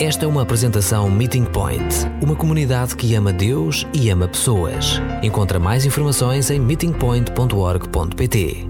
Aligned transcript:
Esta 0.00 0.26
é 0.26 0.28
uma 0.28 0.42
apresentação 0.42 1.10
Meeting 1.10 1.44
Point, 1.44 2.06
uma 2.22 2.36
comunidade 2.36 2.94
que 2.94 3.16
ama 3.16 3.32
Deus 3.32 3.84
e 3.92 4.08
ama 4.10 4.28
pessoas. 4.28 5.00
Encontra 5.24 5.58
mais 5.58 5.84
informações 5.84 6.52
em 6.52 6.60
meetingpoint.org.pt. 6.60 8.64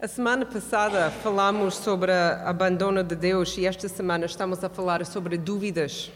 A 0.00 0.08
semana 0.08 0.44
passada 0.44 1.08
falámos 1.22 1.76
sobre 1.76 2.10
o 2.10 2.48
abandono 2.48 3.04
de 3.04 3.14
Deus 3.14 3.56
e 3.56 3.64
esta 3.64 3.88
semana 3.88 4.26
estamos 4.26 4.64
a 4.64 4.68
falar 4.68 5.06
sobre 5.06 5.38
dúvidas. 5.38 6.10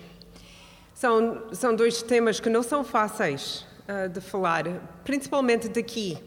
São, 0.93 1.45
são 1.53 1.77
dois 1.77 2.03
temas 2.03 2.41
que 2.41 2.51
não 2.51 2.65
são 2.65 2.83
fáceis 2.83 3.65
uh, 3.89 4.09
de 4.09 4.21
falar, 4.21 4.65
principalmente 5.05 5.69
daqui. 5.69 6.19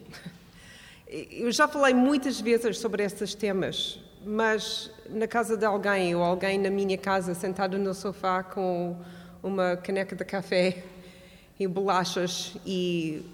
Eu 1.11 1.52
já 1.52 1.68
falei 1.68 1.93
muitas 1.93 2.39
vezes 2.39 2.77
sobre 2.77 3.04
esses 3.04 3.36
temas, 3.36 4.00
mas 4.25 4.91
na 5.09 5.27
casa 5.27 5.55
de 5.55 5.65
alguém 5.65 6.15
ou 6.15 6.23
alguém 6.23 6.57
na 6.57 6.69
minha 6.69 6.97
casa 6.97 7.33
sentado 7.33 7.77
no 7.77 7.93
sofá 7.93 8.43
com 8.43 8.96
uma 9.41 9.77
caneca 9.77 10.15
de 10.15 10.25
café 10.25 10.83
e 11.60 11.68
bolachas 11.68 12.55
e, 12.65 13.25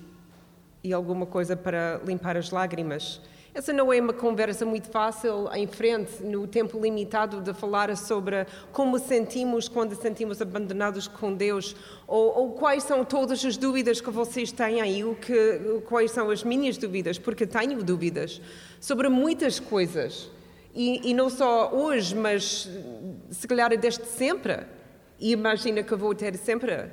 e 0.84 0.94
alguma 0.94 1.26
coisa 1.26 1.56
para 1.56 2.00
limpar 2.06 2.38
as 2.38 2.52
lágrimas. 2.52 3.22
Essa 3.56 3.72
não 3.72 3.94
é 3.94 4.02
uma 4.02 4.12
conversa 4.12 4.66
muito 4.66 4.90
fácil 4.90 5.50
em 5.54 5.66
frente, 5.66 6.22
no 6.22 6.46
tempo 6.46 6.78
limitado, 6.78 7.40
de 7.40 7.54
falar 7.54 7.96
sobre 7.96 8.46
como 8.74 9.00
sentimos 9.00 9.70
quando 9.70 9.96
sentimos 9.96 10.42
abandonados 10.42 11.08
com 11.08 11.34
Deus, 11.34 11.74
ou, 12.06 12.38
ou 12.38 12.52
quais 12.52 12.84
são 12.84 13.06
todas 13.06 13.46
as 13.46 13.56
dúvidas 13.56 14.02
que 14.02 14.10
vocês 14.10 14.52
têm 14.52 14.82
aí, 14.82 15.06
o 15.06 15.16
que, 15.16 15.82
quais 15.86 16.12
são 16.12 16.30
as 16.30 16.44
minhas 16.44 16.76
dúvidas, 16.76 17.18
porque 17.18 17.48
tenho 17.48 17.82
dúvidas 17.82 18.42
sobre 18.78 19.08
muitas 19.08 19.58
coisas. 19.58 20.30
E, 20.76 21.10
e 21.10 21.14
não 21.14 21.30
só 21.30 21.74
hoje, 21.74 22.14
mas 22.14 22.70
se 23.32 23.48
calhar 23.48 23.76
desde 23.78 24.06
sempre. 24.06 24.60
E 25.18 25.32
imagina 25.32 25.82
que 25.82 25.92
eu 25.92 25.98
vou 25.98 26.14
ter 26.14 26.36
sempre 26.38 26.92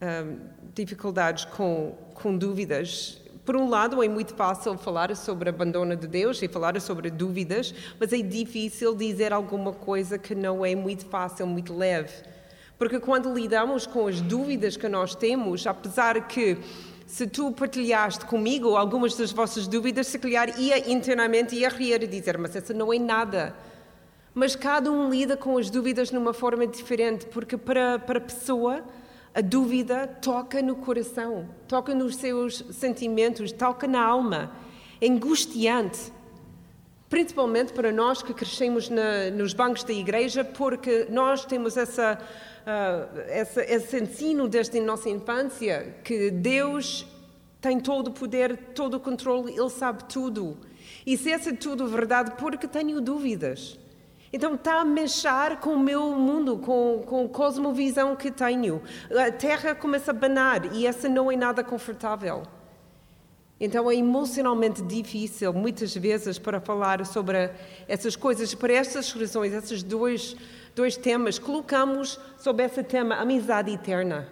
um, 0.00 0.38
dificuldades 0.72 1.44
com, 1.44 1.96
com 2.14 2.36
dúvidas 2.36 3.20
por 3.48 3.56
um 3.56 3.66
lado, 3.66 4.02
é 4.02 4.08
muito 4.08 4.34
fácil 4.34 4.76
falar 4.76 5.16
sobre 5.16 5.48
abandono 5.48 5.96
de 5.96 6.06
Deus 6.06 6.42
e 6.42 6.48
falar 6.48 6.78
sobre 6.82 7.10
dúvidas, 7.10 7.74
mas 7.98 8.12
é 8.12 8.18
difícil 8.18 8.94
dizer 8.94 9.32
alguma 9.32 9.72
coisa 9.72 10.18
que 10.18 10.34
não 10.34 10.66
é 10.66 10.74
muito 10.74 11.06
fácil, 11.06 11.46
muito 11.46 11.74
leve. 11.74 12.12
Porque 12.76 13.00
quando 13.00 13.32
lidamos 13.32 13.86
com 13.86 14.06
as 14.06 14.20
dúvidas 14.20 14.76
que 14.76 14.86
nós 14.86 15.14
temos, 15.14 15.66
apesar 15.66 16.28
que 16.28 16.58
se 17.08 17.26
tu 17.26 17.50
partilhaste 17.50 18.26
comigo 18.26 18.76
algumas 18.76 19.16
das 19.16 19.32
vossas 19.32 19.66
dúvidas, 19.66 20.08
se 20.08 20.18
calhar 20.18 20.60
ia 20.60 20.92
internamente 20.92 21.56
ia 21.56 21.70
rir 21.70 22.02
e 22.02 22.06
dizer, 22.06 22.36
mas 22.36 22.54
essa 22.54 22.74
não 22.74 22.92
é 22.92 22.98
nada. 22.98 23.56
Mas 24.34 24.54
cada 24.54 24.92
um 24.92 25.08
lida 25.08 25.34
com 25.34 25.56
as 25.56 25.70
dúvidas 25.70 26.10
numa 26.10 26.34
forma 26.34 26.66
diferente, 26.66 27.24
porque 27.24 27.56
para, 27.56 27.98
para 27.98 28.18
a 28.18 28.20
pessoa 28.20 28.84
a 29.34 29.40
dúvida 29.40 30.06
toca 30.20 30.60
no 30.60 30.76
coração, 30.76 31.48
toca 31.66 31.94
nos 31.94 32.16
seus 32.16 32.62
sentimentos, 32.72 33.52
toca 33.52 33.88
na 33.88 34.04
alma. 34.04 34.52
É 35.00 35.08
angustiante. 35.08 36.12
Principalmente 37.08 37.72
para 37.72 37.90
nós 37.90 38.22
que 38.22 38.34
crescemos 38.34 38.90
na, 38.90 39.30
nos 39.32 39.54
bancos 39.54 39.82
da 39.82 39.94
igreja, 39.94 40.44
porque 40.44 41.06
nós 41.08 41.46
temos 41.46 41.78
essa, 41.78 42.18
uh, 42.68 43.20
essa, 43.28 43.62
esse 43.64 43.98
ensino 43.98 44.46
desde 44.46 44.78
a 44.78 44.82
nossa 44.82 45.08
infância 45.08 45.94
que 46.04 46.30
Deus 46.30 47.06
tem 47.60 47.80
todo 47.80 48.08
o 48.08 48.12
poder, 48.12 48.56
todo 48.74 48.94
o 48.94 49.00
controle, 49.00 49.52
Ele 49.52 49.70
sabe 49.70 50.04
tudo. 50.04 50.56
E 51.06 51.16
se 51.16 51.32
essa 51.32 51.50
é 51.50 51.54
tudo 51.54 51.86
verdade, 51.88 52.32
porque 52.38 52.68
tenho 52.68 53.00
dúvidas. 53.00 53.78
Então 54.30 54.54
está 54.54 54.80
a 54.80 54.84
mexer 54.84 55.56
com 55.60 55.70
o 55.70 55.78
meu 55.78 56.10
mundo, 56.12 56.58
com, 56.58 57.02
com 57.06 57.24
a 57.24 57.28
cosmovisão 57.28 58.14
que 58.14 58.30
tenho. 58.30 58.82
A 59.10 59.32
terra 59.32 59.74
começa 59.74 60.10
a 60.10 60.14
banar 60.14 60.74
e 60.74 60.86
essa 60.86 61.08
não 61.08 61.32
é 61.32 61.36
nada 61.36 61.64
confortável. 61.64 62.42
Então 63.58 63.90
é 63.90 63.96
emocionalmente 63.96 64.82
difícil, 64.82 65.52
muitas 65.52 65.94
vezes, 65.96 66.38
para 66.38 66.60
falar 66.60 67.04
sobre 67.06 67.50
essas 67.88 68.14
coisas. 68.14 68.54
Por 68.54 68.70
estas 68.70 69.10
razões, 69.12 69.52
esses 69.52 69.82
dois, 69.82 70.36
dois 70.78 70.96
temas, 70.96 71.40
colocamos 71.40 72.20
sobre 72.38 72.64
esse 72.64 72.84
tema 72.84 73.16
amizade 73.16 73.72
eterna. 73.72 74.28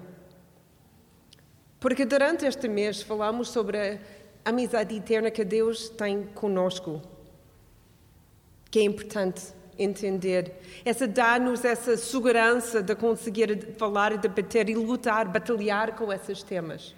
Porque 1.81 2.05
durante 2.05 2.47
este 2.47 2.69
mês 2.69 3.03
falamos 3.03 3.49
sobre 3.49 3.79
a 3.79 3.99
amizade 4.45 4.95
eterna 4.97 5.29
que 5.31 5.45
Deus 5.45 5.89
tem 5.89 6.23
conosco, 6.35 7.03
que 8.71 8.79
é 8.79 8.83
importante 8.83 9.43
entender. 9.77 10.55
Essa 10.85 11.09
dá-nos 11.09 11.65
essa 11.65 11.97
segurança 11.97 12.81
de 12.81 12.95
conseguir 12.95 13.75
falar, 13.77 14.17
debater 14.17 14.71
e 14.71 14.77
lutar, 14.77 15.29
batalhar 15.29 15.97
com 15.97 16.13
esses 16.13 16.45
temas. 16.45 16.95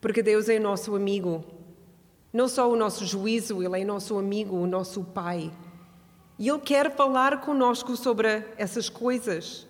Porque 0.00 0.22
Deus 0.22 0.48
é 0.48 0.58
nosso 0.58 0.96
amigo. 0.96 1.44
Não 2.32 2.48
só 2.48 2.70
o 2.70 2.76
nosso 2.76 3.04
juízo, 3.04 3.62
Ele 3.62 3.82
é 3.82 3.84
nosso 3.84 4.18
amigo, 4.18 4.56
o 4.56 4.66
nosso 4.66 5.04
Pai. 5.04 5.52
E 6.38 6.48
Ele 6.48 6.60
quer 6.60 6.94
falar 6.94 7.40
conosco 7.40 7.96
sobre 7.96 8.44
essas 8.56 8.88
coisas. 8.88 9.66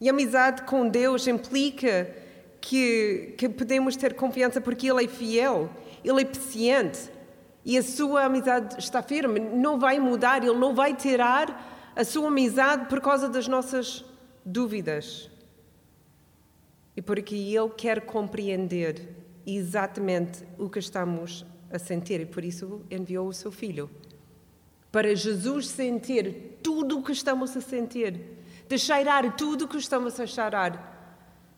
E 0.00 0.08
a 0.08 0.12
amizade 0.12 0.62
com 0.62 0.88
Deus 0.88 1.26
implica 1.26 2.14
que, 2.60 3.34
que 3.36 3.48
podemos 3.48 3.96
ter 3.96 4.14
confiança 4.14 4.60
porque 4.60 4.90
Ele 4.90 5.04
é 5.04 5.08
fiel, 5.08 5.70
Ele 6.04 6.22
é 6.22 6.24
paciente, 6.24 7.10
e 7.66 7.76
a 7.76 7.82
sua 7.82 8.26
amizade 8.26 8.78
está 8.78 9.02
firme, 9.02 9.40
não 9.40 9.76
vai 9.76 9.98
mudar, 9.98 10.40
ele 10.40 10.56
não 10.56 10.72
vai 10.72 10.94
tirar 10.94 11.90
a 11.96 12.04
sua 12.04 12.28
amizade 12.28 12.86
por 12.86 13.00
causa 13.00 13.28
das 13.28 13.48
nossas 13.48 14.04
dúvidas. 14.44 15.28
E 16.96 17.02
porque 17.02 17.34
ele 17.34 17.68
quer 17.76 18.02
compreender 18.02 19.08
exatamente 19.44 20.44
o 20.56 20.70
que 20.70 20.78
estamos 20.78 21.44
a 21.68 21.76
sentir, 21.76 22.20
e 22.20 22.24
por 22.24 22.44
isso 22.44 22.82
enviou 22.88 23.26
o 23.26 23.32
seu 23.32 23.50
filho. 23.50 23.90
Para 24.90 25.14
Jesus 25.14 25.68
sentir 25.68 26.58
tudo 26.62 26.98
o 26.98 27.02
que 27.02 27.12
estamos 27.12 27.56
a 27.56 27.60
sentir, 27.60 28.20
de 28.68 28.78
cheirar 28.78 29.36
tudo 29.36 29.64
o 29.64 29.68
que 29.68 29.76
estamos 29.76 30.18
a 30.18 30.26
cheirar, 30.26 30.94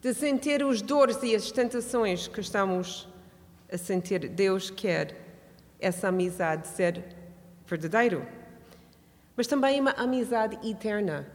de 0.01 0.15
sentir 0.15 0.65
os 0.65 0.83
dores 0.83 1.19
e 1.23 1.35
as 1.35 1.51
tentações 1.51 2.29
que 2.29 2.41
estamos 2.41 3.09
a 3.73 3.77
sentir. 3.77 4.29
Deus 4.29 4.71
quer 4.71 5.17
essa 5.81 6.09
amizade 6.09 6.67
ser 6.69 7.05
verdadeiro. 7.67 8.27
Mas 9.37 9.47
também 9.47 9.81
uma 9.81 9.93
amizade 9.93 10.59
eterna. 10.69 11.27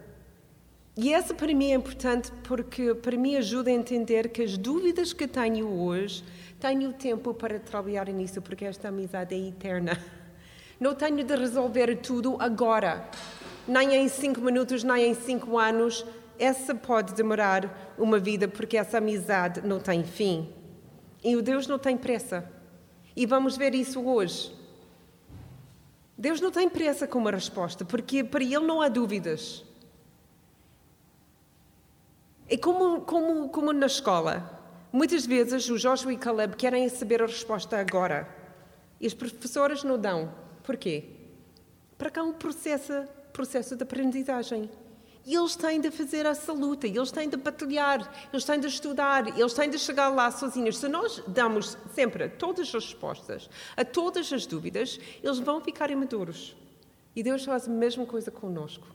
E 0.96 1.12
essa 1.12 1.34
para 1.34 1.54
mim 1.54 1.72
é 1.72 1.76
importante 1.76 2.32
porque 2.44 2.94
para 2.94 3.18
mim 3.18 3.36
ajuda 3.36 3.70
a 3.70 3.74
entender 3.74 4.30
que 4.30 4.44
as 4.44 4.58
dúvidas 4.58 5.12
que 5.14 5.28
tenho 5.28 5.68
hoje, 5.68 6.24
tenho 6.60 6.94
tempo 6.94 7.34
para 7.34 7.60
trabalhar 7.60 8.08
nisso, 8.10 8.42
porque 8.42 8.66
esta 8.66 8.90
amizade 8.90 9.34
é 9.34 9.48
eterna. 9.48 10.00
Não 10.80 10.96
tenho 10.96 11.24
de 11.24 11.36
resolver 11.36 11.96
tudo 11.98 12.36
agora, 12.40 13.08
nem 13.68 13.96
em 13.96 14.08
cinco 14.08 14.42
minutos, 14.42 14.84
nem 14.84 15.12
em 15.12 15.14
cinco 15.14 15.58
anos. 15.58 16.06
Essa 16.38 16.74
pode 16.74 17.14
demorar 17.14 17.94
uma 17.98 18.20
vida, 18.20 18.48
porque 18.48 18.78
essa 18.78 18.98
amizade 18.98 19.62
não 19.62 19.80
tem 19.80 20.04
fim. 20.04 20.52
E 21.24 21.36
o 21.36 21.42
Deus 21.42 21.68
não 21.68 21.80
tem 21.80 21.96
pressa. 21.96 22.50
E 23.16 23.26
vamos 23.26 23.56
ver 23.56 23.74
isso 23.76 24.02
hoje. 24.02 24.54
Deus 26.18 26.42
não 26.42 26.52
tem 26.52 26.70
pressa 26.70 27.08
com 27.08 27.20
uma 27.20 27.32
resposta, 27.32 27.86
porque 27.86 28.24
para 28.24 28.44
Ele 28.44 28.60
não 28.60 28.82
há 28.82 28.90
dúvidas. 28.90 29.64
É 32.50 32.58
como, 32.58 33.02
como, 33.02 33.50
como 33.50 33.72
na 33.72 33.86
escola. 33.86 34.60
Muitas 34.92 35.26
vezes 35.26 35.70
o 35.70 35.78
Joshua 35.78 36.14
e 36.14 36.18
Caleb 36.18 36.56
querem 36.56 36.88
saber 36.90 37.22
a 37.24 37.26
resposta 37.26 37.78
agora. 37.78 38.28
E 39.00 39.08
as 39.08 39.14
professoras 39.14 39.84
não 39.84 39.98
dão. 39.98 40.43
Porquê? 40.64 41.04
Para 41.98 42.10
cá 42.10 42.24
um 42.24 42.34
processo, 42.34 42.94
processo 43.32 43.76
de 43.76 43.84
aprendizagem. 43.84 44.70
E 45.26 45.36
eles 45.36 45.56
têm 45.56 45.80
de 45.80 45.90
fazer 45.90 46.26
essa 46.26 46.52
luta, 46.52 46.86
eles 46.86 47.12
têm 47.12 47.30
de 47.30 47.38
batalhar, 47.38 48.28
eles 48.32 48.44
têm 48.44 48.60
de 48.60 48.68
estudar, 48.68 49.40
eles 49.40 49.54
têm 49.54 49.70
de 49.70 49.80
chegar 49.80 50.10
lá 50.10 50.30
sozinhos. 50.30 50.78
Se 50.78 50.90
nós 50.90 51.24
damos 51.28 51.78
sempre 51.94 52.28
todas 52.28 52.68
as 52.68 52.74
respostas 52.74 53.50
a 53.78 53.86
todas 53.86 54.34
as 54.34 54.46
dúvidas, 54.46 55.00
eles 55.22 55.40
vão 55.40 55.62
ficar 55.62 55.90
imaduros. 55.90 56.58
E 57.16 57.24
Deus 57.24 57.46
faz 57.46 57.68
a 57.68 57.72
mesma 57.72 58.06
coisa 58.06 58.32
conosco. 58.32 58.86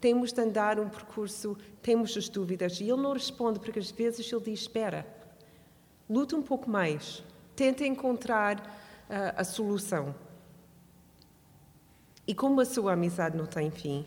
Temos 0.00 0.32
de 0.32 0.40
andar 0.40 0.78
um 0.78 0.88
percurso, 0.88 1.56
temos 1.82 2.16
as 2.16 2.28
dúvidas, 2.28 2.80
e 2.80 2.84
Ele 2.84 3.02
não 3.02 3.12
responde, 3.12 3.58
porque 3.58 3.78
às 3.78 3.90
vezes 3.90 4.30
Ele 4.32 4.42
diz: 4.42 4.60
Espera, 4.60 5.06
luta 6.08 6.36
um 6.36 6.42
pouco 6.42 6.70
mais, 6.70 7.22
tenta 7.54 7.84
encontrar 7.84 8.58
uh, 8.58 9.34
a 9.36 9.44
solução. 9.44 10.14
E 12.26 12.34
como 12.34 12.60
a 12.60 12.64
sua 12.64 12.94
amizade 12.94 13.36
não 13.36 13.46
tem 13.46 13.70
fim, 13.70 14.04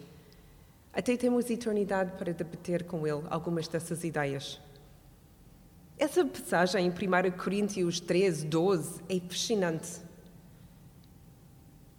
até 0.94 1.16
temos 1.16 1.50
eternidade 1.50 2.12
para 2.18 2.34
debater 2.34 2.84
com 2.84 3.08
ele 3.08 3.24
algumas 3.30 3.68
dessas 3.68 4.04
ideias. 4.04 4.60
Essa 5.98 6.26
passagem 6.26 6.88
em 6.88 6.90
1 6.90 7.38
Coríntios 7.38 8.00
13, 8.00 8.46
12 8.48 9.02
é 9.10 9.20
fascinante. 9.20 10.02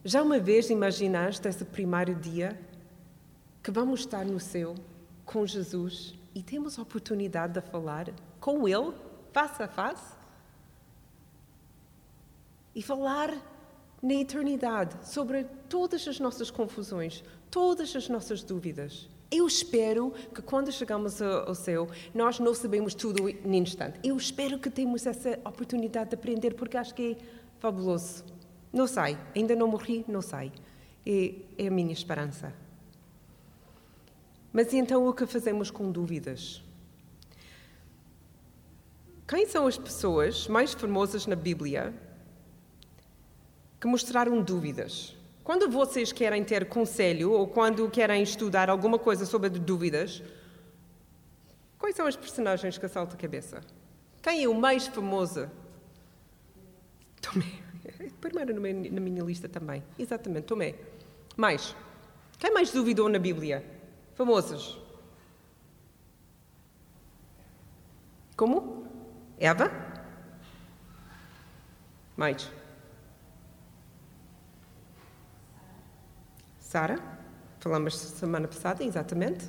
Já 0.04 0.22
uma 0.22 0.38
vez 0.38 0.70
imaginaste 0.70 1.46
esse 1.46 1.64
primeiro 1.64 2.14
dia 2.14 2.58
que 3.62 3.70
vamos 3.70 4.00
estar 4.00 4.24
no 4.24 4.40
céu 4.40 4.74
com 5.24 5.46
Jesus 5.46 6.14
e 6.34 6.42
temos 6.42 6.78
a 6.78 6.82
oportunidade 6.82 7.54
de 7.54 7.60
falar 7.60 8.08
com 8.40 8.66
Ele, 8.66 8.94
face 9.32 9.62
a 9.62 9.68
face, 9.68 10.14
e 12.74 12.82
falar 12.82 13.34
na 14.02 14.14
eternidade 14.14 14.96
sobre 15.06 15.44
todas 15.68 16.06
as 16.08 16.18
nossas 16.18 16.50
confusões, 16.50 17.22
todas 17.50 17.94
as 17.94 18.08
nossas 18.08 18.42
dúvidas. 18.42 19.08
Eu 19.30 19.46
espero 19.46 20.12
que 20.34 20.42
quando 20.42 20.72
chegamos 20.72 21.22
ao 21.22 21.54
céu, 21.54 21.88
nós 22.12 22.40
não 22.40 22.52
sabemos 22.52 22.94
tudo 22.94 23.28
em 23.28 23.56
instante. 23.56 24.00
Eu 24.02 24.16
espero 24.16 24.58
que 24.58 24.68
temos 24.68 25.06
essa 25.06 25.38
oportunidade 25.44 26.10
de 26.10 26.16
aprender, 26.16 26.54
porque 26.54 26.76
acho 26.76 26.94
que 26.94 27.12
é 27.12 27.16
fabuloso. 27.60 28.24
Não 28.72 28.86
sei, 28.86 29.16
ainda 29.36 29.54
não 29.54 29.68
morri, 29.68 30.04
não 30.08 30.20
sei. 30.20 30.50
É, 31.06 31.34
é 31.58 31.68
a 31.68 31.70
minha 31.70 31.92
esperança. 31.92 32.52
Mas 34.52 34.74
então 34.74 35.06
o 35.06 35.12
que 35.12 35.26
fazemos 35.26 35.70
com 35.70 35.92
dúvidas? 35.92 36.62
Quem 39.28 39.46
são 39.46 39.64
as 39.68 39.78
pessoas 39.78 40.48
mais 40.48 40.74
famosas 40.74 41.24
na 41.24 41.36
Bíblia 41.36 41.94
que 43.80 43.86
mostraram 43.86 44.42
dúvidas? 44.42 45.16
Quando 45.42 45.68
vocês 45.68 46.12
querem 46.12 46.44
ter 46.44 46.68
conselho 46.68 47.32
ou 47.32 47.48
quando 47.48 47.88
querem 47.90 48.22
estudar 48.22 48.68
alguma 48.68 48.98
coisa 48.98 49.24
sobre 49.24 49.48
dúvidas, 49.48 50.22
quais 51.78 51.96
são 51.96 52.06
as 52.06 52.14
personagens 52.14 52.76
que 52.76 52.86
assaltam 52.86 53.16
a 53.16 53.20
cabeça? 53.20 53.60
Quem 54.22 54.44
é 54.44 54.48
o 54.48 54.54
mais 54.54 54.86
famoso? 54.86 55.50
Tomé. 57.22 57.46
Primeiro 58.20 58.54
na 58.54 59.00
minha 59.00 59.24
lista 59.24 59.48
também. 59.48 59.82
Exatamente, 59.98 60.44
Tomé. 60.44 60.74
Mais. 61.36 61.74
Quem 62.38 62.52
mais 62.52 62.70
duvidou 62.70 63.08
na 63.08 63.18
Bíblia? 63.18 63.64
Famosos. 64.14 64.78
Como? 68.36 68.86
Eva? 69.38 69.70
Mais. 72.16 72.59
Sara? 76.70 77.00
Falamos 77.58 77.96
semana 77.96 78.46
passada, 78.46 78.84
exatamente. 78.84 79.44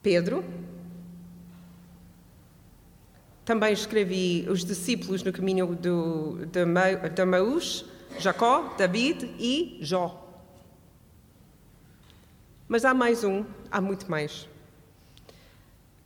Pedro? 0.00 0.44
Também 3.44 3.72
escrevi 3.72 4.46
os 4.48 4.64
discípulos 4.64 5.24
no 5.24 5.32
caminho 5.32 5.74
do, 5.74 6.46
de, 6.46 6.64
de 6.64 7.24
Maús, 7.24 7.84
Jacó, 8.20 8.76
David 8.78 9.34
e 9.40 9.80
Jó. 9.80 10.24
Mas 12.68 12.84
há 12.84 12.94
mais 12.94 13.24
um, 13.24 13.44
há 13.72 13.80
muito 13.80 14.08
mais. 14.08 14.48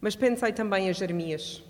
Mas 0.00 0.16
pensei 0.16 0.54
também 0.54 0.88
em 0.88 0.94
Jeremias. 0.94 1.62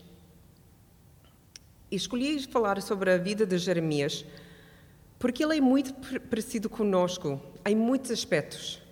E 1.90 1.96
escolhi 1.96 2.40
falar 2.46 2.80
sobre 2.80 3.10
a 3.10 3.18
vida 3.18 3.44
de 3.44 3.58
Jeremias 3.58 4.24
porque 5.22 5.44
ele 5.44 5.58
é 5.58 5.60
muito 5.60 5.94
parecido 6.28 6.68
conosco 6.68 7.40
em 7.64 7.76
muitos 7.76 8.10
aspectos. 8.10 8.82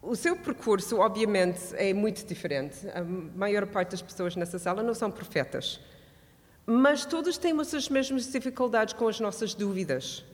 O 0.00 0.14
seu 0.14 0.36
percurso, 0.36 0.98
obviamente, 1.00 1.74
é 1.74 1.92
muito 1.92 2.24
diferente. 2.24 2.88
A 2.94 3.02
maior 3.02 3.66
parte 3.66 3.90
das 3.90 4.00
pessoas 4.00 4.36
nessa 4.36 4.56
sala 4.56 4.84
não 4.84 4.94
são 4.94 5.10
profetas. 5.10 5.80
Mas 6.64 7.04
todos 7.04 7.36
temos 7.36 7.74
as 7.74 7.88
mesmas 7.88 8.30
dificuldades 8.30 8.94
com 8.94 9.08
as 9.08 9.18
nossas 9.18 9.52
dúvidas 9.52 10.24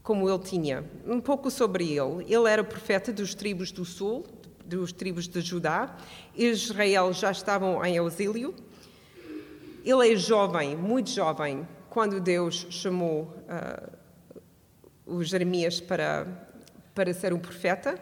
como 0.00 0.30
ele 0.30 0.38
tinha. 0.38 0.84
Um 1.04 1.20
pouco 1.20 1.50
sobre 1.50 1.82
ele. 1.84 2.24
Ele 2.32 2.48
era 2.48 2.62
profeta 2.62 3.12
dos 3.12 3.34
tribos 3.34 3.72
do 3.72 3.84
sul, 3.84 4.24
dos 4.64 4.92
tribos 4.92 5.26
de 5.26 5.40
Judá. 5.40 5.96
Israel 6.36 7.12
já 7.12 7.32
estavam 7.32 7.84
em 7.84 7.96
exílio. 7.96 8.54
Ele 9.84 10.12
é 10.12 10.14
jovem, 10.14 10.76
muito 10.76 11.10
jovem, 11.10 11.66
quando 11.90 12.20
Deus 12.20 12.64
chamou 12.70 13.22
uh, 13.22 14.03
o 15.06 15.22
Jeremias 15.22 15.80
para, 15.80 16.26
para 16.94 17.12
ser 17.12 17.32
um 17.32 17.38
profeta. 17.38 17.98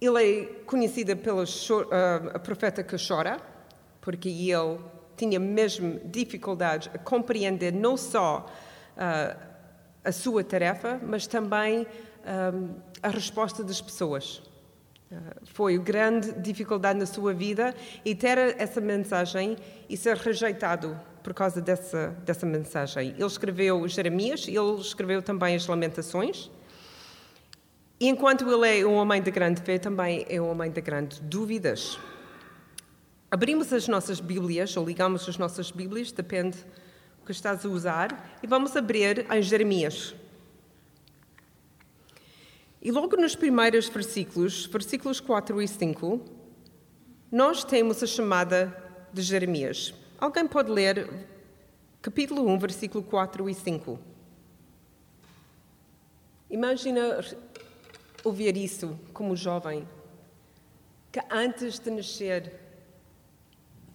Ele 0.00 0.22
é 0.22 0.44
conhecido 0.66 1.16
pela 1.16 1.44
uh, 1.44 2.40
profeta 2.40 2.82
que 2.82 2.96
chora, 2.96 3.40
porque 4.00 4.28
ele 4.28 4.78
tinha 5.16 5.40
mesmo 5.40 6.00
dificuldades 6.04 6.90
a 6.94 6.98
compreender 6.98 7.72
não 7.72 7.96
só 7.96 8.46
uh, 8.96 9.54
a 10.04 10.12
sua 10.12 10.44
tarefa, 10.44 11.00
mas 11.02 11.26
também 11.26 11.86
um, 12.52 12.74
a 13.02 13.08
resposta 13.08 13.64
das 13.64 13.80
pessoas. 13.80 14.42
Uh, 15.10 15.44
foi 15.44 15.78
grande 15.78 16.32
dificuldade 16.32 16.98
na 16.98 17.06
sua 17.06 17.32
vida 17.32 17.74
e 18.04 18.14
ter 18.14 18.38
essa 18.58 18.80
mensagem 18.80 19.56
e 19.88 19.96
ser 19.96 20.16
rejeitado 20.16 21.00
por 21.24 21.32
causa 21.32 21.58
dessa, 21.58 22.08
dessa 22.22 22.44
mensagem. 22.44 23.12
Ele 23.12 23.24
escreveu 23.24 23.88
Jeremias, 23.88 24.46
ele 24.46 24.78
escreveu 24.78 25.22
também 25.22 25.56
as 25.56 25.66
Lamentações. 25.66 26.50
E 27.98 28.06
enquanto 28.08 28.46
ele 28.46 28.80
é 28.80 28.86
um 28.86 28.92
homem 28.96 29.22
de 29.22 29.30
grande 29.30 29.62
fé, 29.62 29.78
também 29.78 30.26
é 30.28 30.38
um 30.38 30.50
homem 30.50 30.70
de 30.70 30.82
grandes 30.82 31.20
dúvidas. 31.20 31.98
Abrimos 33.30 33.72
as 33.72 33.88
nossas 33.88 34.20
Bíblias, 34.20 34.76
ou 34.76 34.84
ligamos 34.84 35.26
as 35.26 35.38
nossas 35.38 35.70
Bíblias, 35.70 36.12
depende 36.12 36.58
que 37.24 37.32
estás 37.32 37.64
a 37.64 37.68
usar 37.70 38.38
e 38.42 38.46
vamos 38.46 38.76
abrir 38.76 39.24
em 39.32 39.40
Jeremias. 39.40 40.14
E 42.82 42.90
logo 42.90 43.16
nos 43.16 43.34
primeiros 43.34 43.88
versículos, 43.88 44.66
versículos 44.66 45.20
4 45.20 45.62
e 45.62 45.66
5, 45.66 46.20
nós 47.32 47.64
temos 47.64 48.02
a 48.02 48.06
chamada 48.06 48.76
de 49.10 49.22
Jeremias. 49.22 50.03
Alguém 50.18 50.46
pode 50.46 50.70
ler 50.70 51.26
capítulo 52.00 52.46
1, 52.46 52.58
versículo 52.58 53.04
4 53.04 53.48
e 53.48 53.54
5? 53.54 53.98
Imagina 56.50 57.20
ouvir 58.22 58.56
isso 58.56 58.98
como 59.12 59.36
jovem, 59.36 59.86
que 61.10 61.20
antes 61.30 61.78
de 61.78 61.90
nascer 61.90 62.60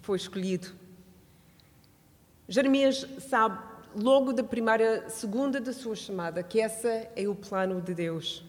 foi 0.01 0.18
escolhido 0.18 0.80
Jeremias 2.51 3.06
sabe 3.19 3.60
logo 3.95 4.33
da 4.33 4.44
primeira, 4.44 5.07
segunda 5.07 5.62
da 5.62 5.71
sua 5.71 5.95
chamada 5.95 6.42
que 6.42 6.60
essa 6.60 6.89
é 7.16 7.27
o 7.27 7.36
plano 7.36 7.80
de 7.80 7.94
Deus. 7.94 8.44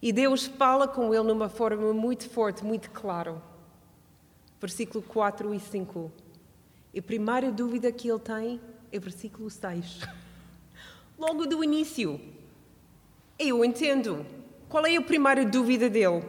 E 0.00 0.10
Deus 0.10 0.46
fala 0.46 0.88
com 0.88 1.12
ele 1.14 1.24
numa 1.24 1.50
forma 1.50 1.92
muito 1.92 2.26
forte, 2.26 2.64
muito 2.64 2.90
clara. 2.90 3.36
Versículo 4.58 5.04
4 5.04 5.52
e 5.52 5.60
5. 5.60 6.10
E 6.94 7.00
a 7.00 7.02
primeira 7.02 7.50
dúvida 7.50 7.90
que 7.90 8.08
ele 8.08 8.20
tem 8.20 8.60
é 8.92 8.98
versículo 9.00 9.50
6. 9.50 10.02
Logo 11.18 11.44
do 11.44 11.64
início. 11.64 12.20
Eu 13.36 13.64
entendo. 13.64 14.24
Qual 14.68 14.86
é 14.86 14.94
a 14.94 15.02
primeira 15.02 15.44
dúvida 15.44 15.90
dele? 15.90 16.24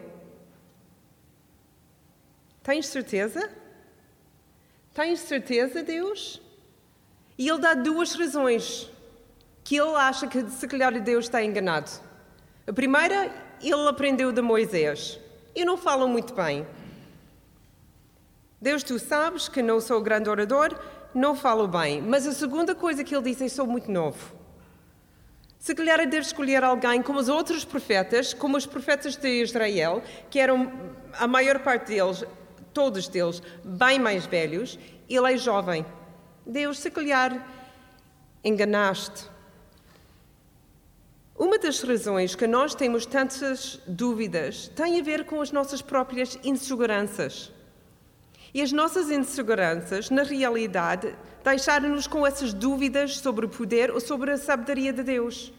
Tens 2.64 2.88
certeza? 2.88 3.48
Tens 4.92 5.20
certeza, 5.20 5.84
Deus? 5.84 6.42
E 7.38 7.48
ele 7.48 7.60
dá 7.60 7.76
duas 7.76 8.16
razões 8.16 8.90
que 9.64 9.76
ele 9.76 9.96
acha 9.96 10.26
que 10.26 10.50
se 10.50 10.68
calhar 10.68 11.00
Deus 11.00 11.26
está 11.26 11.44
enganado. 11.44 11.92
A 12.66 12.74
primeira, 12.74 13.32
ele 13.62 13.88
aprendeu 13.88 14.32
de 14.32 14.42
Moisés. 14.42 15.20
Eu 15.56 15.68
não 15.68 15.78
falo 15.78 16.08
muito 16.08 16.34
bem. 16.34 16.66
Deus, 18.66 18.82
tu 18.82 18.98
sabes 18.98 19.48
que 19.48 19.62
não 19.62 19.80
sou 19.80 20.02
grande 20.02 20.28
orador, 20.28 20.76
não 21.14 21.36
falo 21.36 21.68
bem. 21.68 22.02
Mas 22.02 22.26
a 22.26 22.32
segunda 22.32 22.74
coisa 22.74 23.04
que 23.04 23.16
ele 23.16 23.26
diz 23.26 23.40
é: 23.40 23.48
sou 23.48 23.68
muito 23.68 23.92
novo. 23.92 24.34
Se 25.60 25.76
calhar 25.76 26.00
é 26.00 26.08
Deus 26.08 26.26
escolher 26.26 26.64
alguém 26.64 27.00
como 27.04 27.20
os 27.20 27.30
outros 27.30 27.64
profetas, 27.64 28.34
como 28.34 28.58
os 28.58 28.66
profetas 28.66 29.16
de 29.16 29.44
Israel, 29.44 30.02
que 30.32 30.40
eram 30.40 30.74
a 31.14 31.28
maior 31.28 31.60
parte 31.60 31.90
deles 31.90 32.26
todos 32.74 33.08
deles 33.08 33.40
bem 33.64 34.00
mais 34.00 34.26
velhos, 34.26 34.80
ele 35.08 35.32
é 35.32 35.38
jovem. 35.38 35.86
Deus, 36.44 36.80
se 36.80 36.90
calhar, 36.90 37.48
enganaste. 38.44 39.30
Uma 41.38 41.60
das 41.60 41.84
razões 41.84 42.34
que 42.34 42.48
nós 42.48 42.74
temos 42.74 43.06
tantas 43.06 43.80
dúvidas 43.86 44.70
tem 44.70 45.00
a 45.00 45.04
ver 45.04 45.24
com 45.26 45.40
as 45.40 45.52
nossas 45.52 45.84
próprias 45.84 46.40
inseguranças. 46.44 47.54
E 48.56 48.62
as 48.62 48.72
nossas 48.72 49.12
inseguranças, 49.12 50.10
na 50.10 50.24
realidade, 50.24 51.14
deixaram-nos 51.44 52.08
com 52.08 52.26
essas 52.26 52.54
dúvidas 52.54 53.18
sobre 53.18 53.46
o 53.46 53.50
poder 53.50 53.92
ou 53.92 54.00
sobre 54.00 54.32
a 54.32 54.38
sabedoria 54.38 54.94
de 54.94 55.04
Deus. 55.04 55.52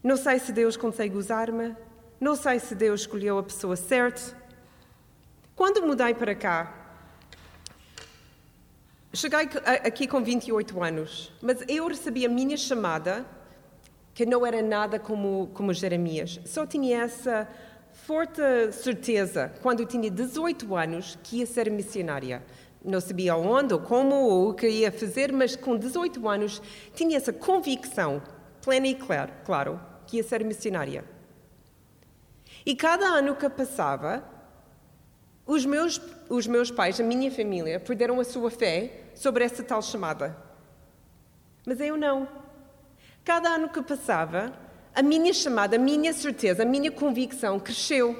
Não 0.00 0.16
sei 0.16 0.38
se 0.38 0.52
Deus 0.52 0.76
consegue 0.76 1.16
usar-me, 1.16 1.74
não 2.20 2.36
sei 2.36 2.60
se 2.60 2.76
Deus 2.76 3.00
escolheu 3.00 3.38
a 3.38 3.42
pessoa 3.42 3.74
certa, 3.74 4.36
quando 5.56 5.84
mudei 5.84 6.14
para 6.14 6.36
cá, 6.36 6.72
cheguei 9.12 9.48
aqui 9.84 10.06
com 10.06 10.22
28 10.22 10.80
anos, 10.80 11.32
mas 11.42 11.58
eu 11.66 11.88
recebi 11.88 12.24
a 12.24 12.28
minha 12.28 12.56
chamada 12.56 13.26
que 14.14 14.24
não 14.24 14.46
era 14.46 14.62
nada 14.62 15.00
como, 15.00 15.50
como 15.54 15.74
Jeremias. 15.74 16.38
Só 16.44 16.64
tinha 16.64 17.02
essa 17.02 17.48
forte 18.06 18.40
certeza, 18.72 19.52
quando 19.62 19.84
tinha 19.84 20.10
18 20.10 20.74
anos, 20.74 21.18
que 21.22 21.38
ia 21.38 21.46
ser 21.46 21.70
missionária. 21.70 22.42
Não 22.84 23.00
sabia 23.00 23.36
onde, 23.36 23.74
ou 23.74 23.80
como, 23.80 24.14
ou 24.14 24.50
o 24.50 24.54
que 24.54 24.68
ia 24.68 24.90
fazer, 24.92 25.32
mas 25.32 25.56
com 25.56 25.76
18 25.76 26.26
anos 26.28 26.62
tinha 26.94 27.16
essa 27.16 27.32
convicção, 27.32 28.22
plena 28.62 28.86
e 28.86 28.94
claro, 28.94 29.32
claro 29.44 29.80
que 30.06 30.16
ia 30.16 30.22
ser 30.22 30.44
missionária. 30.44 31.04
E 32.64 32.74
cada 32.74 33.06
ano 33.06 33.36
que 33.36 33.48
passava, 33.48 34.24
os 35.46 35.64
meus, 35.66 36.00
os 36.28 36.46
meus 36.46 36.70
pais, 36.70 37.00
a 37.00 37.02
minha 37.02 37.30
família, 37.30 37.80
perderam 37.80 38.20
a 38.20 38.24
sua 38.24 38.50
fé 38.50 39.10
sobre 39.14 39.44
essa 39.44 39.62
tal 39.62 39.82
chamada. 39.82 40.36
Mas 41.66 41.80
eu 41.80 41.96
não. 41.96 42.28
Cada 43.24 43.50
ano 43.50 43.68
que 43.68 43.82
passava, 43.82 44.52
a 44.98 45.02
minha 45.02 45.32
chamada, 45.32 45.76
a 45.76 45.78
minha 45.78 46.12
certeza, 46.12 46.64
a 46.64 46.66
minha 46.66 46.90
convicção 46.90 47.60
cresceu. 47.60 48.16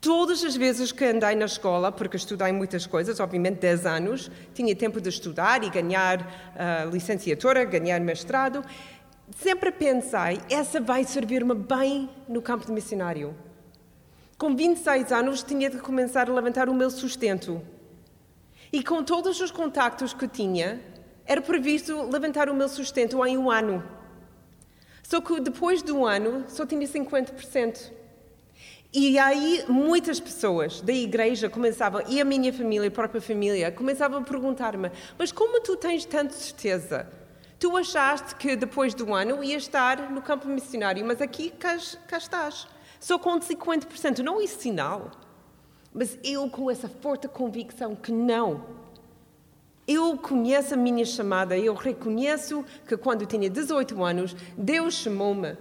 Todas 0.00 0.42
as 0.42 0.56
vezes 0.56 0.90
que 0.90 1.04
andei 1.04 1.36
na 1.36 1.44
escola, 1.44 1.92
porque 1.92 2.16
estudei 2.16 2.50
muitas 2.50 2.88
coisas, 2.88 3.20
obviamente 3.20 3.60
10 3.60 3.86
anos, 3.86 4.30
tinha 4.52 4.74
tempo 4.74 5.00
de 5.00 5.08
estudar 5.08 5.62
e 5.62 5.70
ganhar 5.70 6.22
uh, 6.22 6.90
licenciatura, 6.90 7.64
ganhar 7.64 8.00
mestrado, 8.00 8.64
sempre 9.36 9.70
pensei, 9.70 10.40
essa 10.50 10.80
vai 10.80 11.04
servir-me 11.04 11.54
bem 11.54 12.10
no 12.28 12.42
campo 12.42 12.66
de 12.66 12.72
missionário. 12.72 13.32
Com 14.36 14.56
26 14.56 15.12
anos 15.12 15.44
tinha 15.44 15.70
de 15.70 15.78
começar 15.78 16.28
a 16.28 16.32
levantar 16.32 16.68
o 16.68 16.74
meu 16.74 16.90
sustento. 16.90 17.62
E 18.72 18.82
com 18.82 19.04
todos 19.04 19.40
os 19.40 19.52
contactos 19.52 20.12
que 20.12 20.26
tinha, 20.26 20.80
era 21.24 21.40
previsto 21.40 22.10
levantar 22.10 22.50
o 22.50 22.54
meu 22.56 22.68
sustento 22.68 23.24
em 23.24 23.38
um 23.38 23.48
ano. 23.48 24.02
Só 25.04 25.20
que 25.20 25.38
depois 25.38 25.82
de 25.82 25.92
um 25.92 26.04
ano 26.04 26.44
só 26.48 26.66
tinha 26.66 26.86
50%. 26.88 27.92
E 28.92 29.18
aí 29.18 29.64
muitas 29.68 30.18
pessoas 30.18 30.80
da 30.80 30.92
igreja 30.92 31.50
começavam, 31.50 32.02
e 32.08 32.20
a 32.20 32.24
minha 32.24 32.52
família, 32.52 32.88
a 32.88 32.90
própria 32.90 33.20
família, 33.20 33.70
começavam 33.70 34.20
a 34.20 34.22
perguntar-me: 34.22 34.90
Mas 35.18 35.30
como 35.30 35.60
tu 35.60 35.76
tens 35.76 36.04
tanta 36.04 36.32
certeza? 36.32 37.08
Tu 37.58 37.76
achaste 37.76 38.34
que 38.36 38.56
depois 38.56 38.94
do 38.94 39.12
ano 39.14 39.42
ia 39.42 39.56
estar 39.56 40.10
no 40.10 40.22
campo 40.22 40.48
missionário, 40.48 41.04
mas 41.04 41.20
aqui 41.20 41.50
cá, 41.50 41.76
cá 42.08 42.18
estás. 42.18 42.66
Só 43.00 43.18
com 43.18 43.38
50%. 43.38 44.20
Não 44.20 44.40
é 44.40 44.46
sinal. 44.46 45.10
Mas 45.92 46.18
eu 46.24 46.48
com 46.48 46.70
essa 46.70 46.88
forte 46.88 47.28
convicção 47.28 47.94
que 47.94 48.10
não. 48.10 48.64
Eu 49.86 50.16
conheço 50.16 50.74
a 50.74 50.76
minha 50.76 51.04
chamada, 51.04 51.56
eu 51.58 51.74
reconheço 51.74 52.64
que 52.86 52.96
quando 52.96 53.22
eu 53.22 53.26
tinha 53.26 53.50
18 53.50 54.02
anos, 54.02 54.34
Deus 54.56 54.94
chamou-me. 54.94 55.56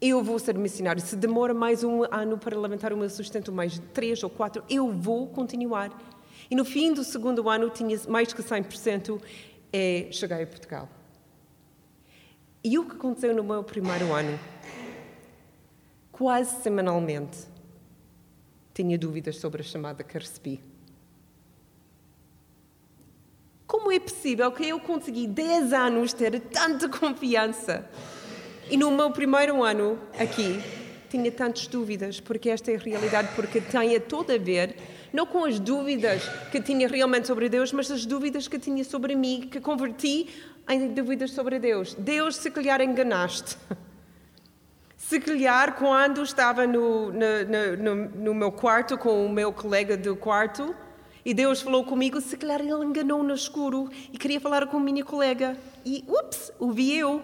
Eu 0.00 0.22
vou 0.22 0.38
ser 0.38 0.58
missionário. 0.58 1.00
Se 1.00 1.16
demora 1.16 1.54
mais 1.54 1.84
um 1.84 2.02
ano 2.10 2.36
para 2.36 2.58
levantar 2.58 2.92
o 2.92 2.96
meu 2.96 3.08
sustento, 3.08 3.52
mais 3.52 3.80
três 3.92 4.22
ou 4.22 4.28
quatro, 4.28 4.62
eu 4.68 4.92
vou 4.92 5.28
continuar. 5.28 5.90
E 6.50 6.56
no 6.56 6.64
fim 6.64 6.92
do 6.92 7.04
segundo 7.04 7.48
ano, 7.48 7.70
tinha 7.70 7.98
mais 8.08 8.32
que 8.32 8.42
100%, 8.42 9.20
e 9.72 10.08
cheguei 10.10 10.42
a 10.42 10.46
Portugal. 10.46 10.88
E 12.62 12.78
o 12.78 12.84
que 12.84 12.96
aconteceu 12.96 13.34
no 13.34 13.44
meu 13.44 13.62
primeiro 13.62 14.12
ano? 14.12 14.38
quase 16.14 16.62
semanalmente, 16.62 17.38
tinha 18.72 18.96
dúvidas 18.96 19.36
sobre 19.38 19.62
a 19.62 19.64
chamada 19.64 20.04
que 20.04 20.16
recebi. 20.16 20.60
Como 23.66 23.90
é 23.90 23.98
possível 23.98 24.50
que 24.52 24.68
eu 24.68 24.78
consegui 24.78 25.26
10 25.26 25.72
anos 25.72 26.12
ter 26.12 26.38
tanta 26.40 26.88
confiança 26.88 27.88
e 28.70 28.76
no 28.76 28.90
meu 28.90 29.10
primeiro 29.10 29.62
ano 29.62 29.98
aqui 30.18 30.60
tinha 31.08 31.30
tantas 31.32 31.66
dúvidas? 31.66 32.20
Porque 32.20 32.50
esta 32.50 32.70
é 32.70 32.76
a 32.76 32.78
realidade, 32.78 33.28
porque 33.34 33.60
tem 33.60 33.98
todo 34.00 34.32
a 34.32 34.38
ver 34.38 34.76
não 35.12 35.24
com 35.24 35.44
as 35.44 35.60
dúvidas 35.60 36.28
que 36.50 36.60
tinha 36.60 36.88
realmente 36.88 37.28
sobre 37.28 37.48
Deus, 37.48 37.72
mas 37.72 37.88
as 37.88 38.04
dúvidas 38.04 38.48
que 38.48 38.58
tinha 38.58 38.82
sobre 38.82 39.14
mim, 39.14 39.48
que 39.48 39.60
converti 39.60 40.28
em 40.68 40.88
dúvidas 40.88 41.30
sobre 41.30 41.60
Deus. 41.60 41.94
Deus, 41.94 42.34
se 42.34 42.50
calhar, 42.50 42.80
enganaste. 42.80 43.56
Se 44.96 45.20
calhar, 45.20 45.76
quando 45.76 46.22
estava 46.22 46.66
no, 46.66 47.12
no, 47.12 47.76
no, 47.76 47.94
no, 47.94 48.34
meu 48.34 48.50
quarto 48.50 48.96
com 48.96 49.24
o 49.24 49.28
meu 49.28 49.52
colega 49.52 49.96
do 49.98 50.16
quarto 50.16 50.74
e 51.24 51.32
Deus 51.32 51.62
falou 51.62 51.84
comigo, 51.84 52.20
se 52.20 52.36
calhar 52.36 52.60
ele 52.60 52.84
enganou 52.84 53.22
no 53.22 53.34
escuro 53.34 53.88
e 54.12 54.18
queria 54.18 54.40
falar 54.40 54.66
com 54.66 54.76
a 54.76 54.80
minha 54.80 55.04
colega. 55.04 55.56
E, 55.84 56.04
ups, 56.06 56.52
ouvi 56.58 56.96
eu. 56.96 57.22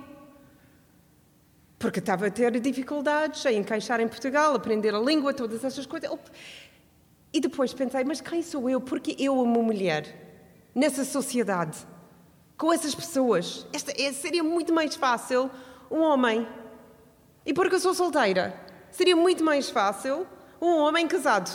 Porque 1.79 1.99
estava 1.99 2.27
a 2.27 2.31
ter 2.31 2.59
dificuldades 2.61 3.45
em 3.47 3.59
encaixar 3.59 4.01
em 4.01 4.09
Portugal, 4.09 4.55
aprender 4.55 4.95
a 4.95 4.99
língua, 4.99 5.35
todas 5.35 5.65
essas 5.65 5.87
coisas. 5.87 6.11
E 7.33 7.41
depois 7.41 7.73
pensei, 7.75 8.05
mas 8.05 8.21
quem 8.21 8.43
sou 8.43 8.69
eu? 8.69 8.81
Porque 8.81 9.15
eu, 9.19 9.41
uma 9.41 9.63
mulher, 9.63 10.05
nessa 10.75 11.05
sociedade, 11.05 11.79
com 12.57 12.73
essas 12.73 12.95
pessoas, 12.95 13.67
esta, 13.73 13.93
é, 14.01 14.13
seria 14.13 14.43
muito 14.43 14.73
mais 14.73 14.95
fácil 14.97 15.51
um 15.91 16.01
homem 16.01 16.47
e 17.45 17.55
porque 17.55 17.75
eu 17.75 17.81
sou 17.81 17.95
solteira, 17.95 18.55
seria 18.91 19.17
muito 19.17 19.43
mais 19.43 19.71
fácil 19.71 20.27
um 20.61 20.77
homem 20.77 21.09
casado. 21.09 21.51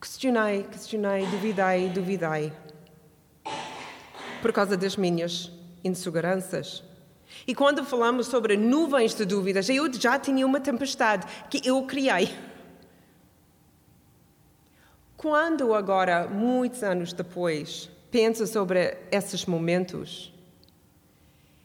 Questionei, 0.00 0.62
questionei, 0.62 1.26
duvidei, 1.26 1.88
duvidei. 1.88 2.52
Por 4.40 4.52
causa 4.52 4.76
das 4.76 4.96
minhas 4.96 5.50
inseguranças. 5.82 6.84
E 7.46 7.54
quando 7.54 7.84
falamos 7.84 8.28
sobre 8.28 8.56
nuvens 8.56 9.14
de 9.14 9.24
dúvidas, 9.24 9.68
eu 9.68 9.92
já 9.92 10.16
tinha 10.16 10.46
uma 10.46 10.60
tempestade 10.60 11.26
que 11.50 11.66
eu 11.68 11.82
criei. 11.82 12.32
Quando 15.16 15.74
agora, 15.74 16.28
muitos 16.28 16.84
anos 16.84 17.12
depois, 17.12 17.90
penso 18.08 18.46
sobre 18.46 18.96
esses 19.10 19.46
momentos, 19.46 20.32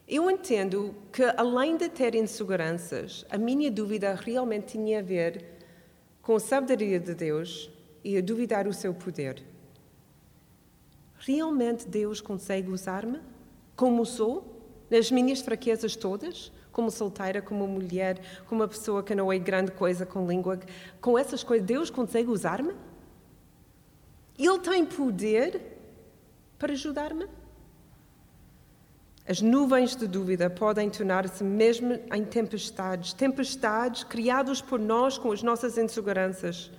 eu 0.08 0.30
entendo 0.32 0.96
que, 1.12 1.24
além 1.38 1.78
de 1.78 1.88
ter 1.88 2.16
inseguranças, 2.16 3.26
a 3.30 3.38
minha 3.38 3.70
dúvida 3.70 4.16
realmente 4.16 4.72
tinha 4.72 5.00
a 5.00 5.04
ver 5.04 5.46
com 6.24 6.36
a 6.36 6.40
sabedoria 6.40 7.00
de 7.00 7.14
Deus 7.14 7.70
e 8.04 8.18
a 8.18 8.22
duvidar 8.22 8.68
o 8.68 8.74
seu 8.74 8.94
poder. 8.94 9.44
Realmente 11.20 11.88
Deus 11.88 12.20
consegue 12.20 12.70
usar-me 12.70 13.20
como 13.76 14.06
sou, 14.06 14.62
nas 14.90 15.10
minhas 15.10 15.42
fraquezas 15.42 15.96
todas, 15.96 16.52
como 16.72 16.92
solteira, 16.92 17.42
como 17.42 17.68
mulher, 17.68 18.20
como 18.48 18.62
uma 18.62 18.68
pessoa 18.68 19.02
que 19.02 19.16
não 19.16 19.32
é 19.32 19.40
grande 19.40 19.72
coisa 19.72 20.06
com 20.06 20.28
língua, 20.28 20.60
com 21.00 21.18
essas 21.18 21.44
coisas, 21.44 21.66
Deus 21.66 21.90
consegue 21.90 22.30
usar-me? 22.30 22.74
Ele 24.38 24.60
tem 24.60 24.86
poder 24.86 25.62
para 26.60 26.74
ajudar-me? 26.74 27.28
As 29.26 29.42
nuvens 29.42 29.96
de 29.96 30.06
dúvida 30.06 30.50
podem 30.50 30.90
tornar-se 30.90 31.44
mesmo 31.44 31.94
em 32.14 32.26
tempestades, 32.26 33.14
tempestades 33.14 34.04
criadas 34.04 34.62
por 34.62 34.80
nós 34.80 35.18
com 35.18 35.32
as 35.32 35.42
nossas 35.42 35.78
inseguranças 35.78 36.70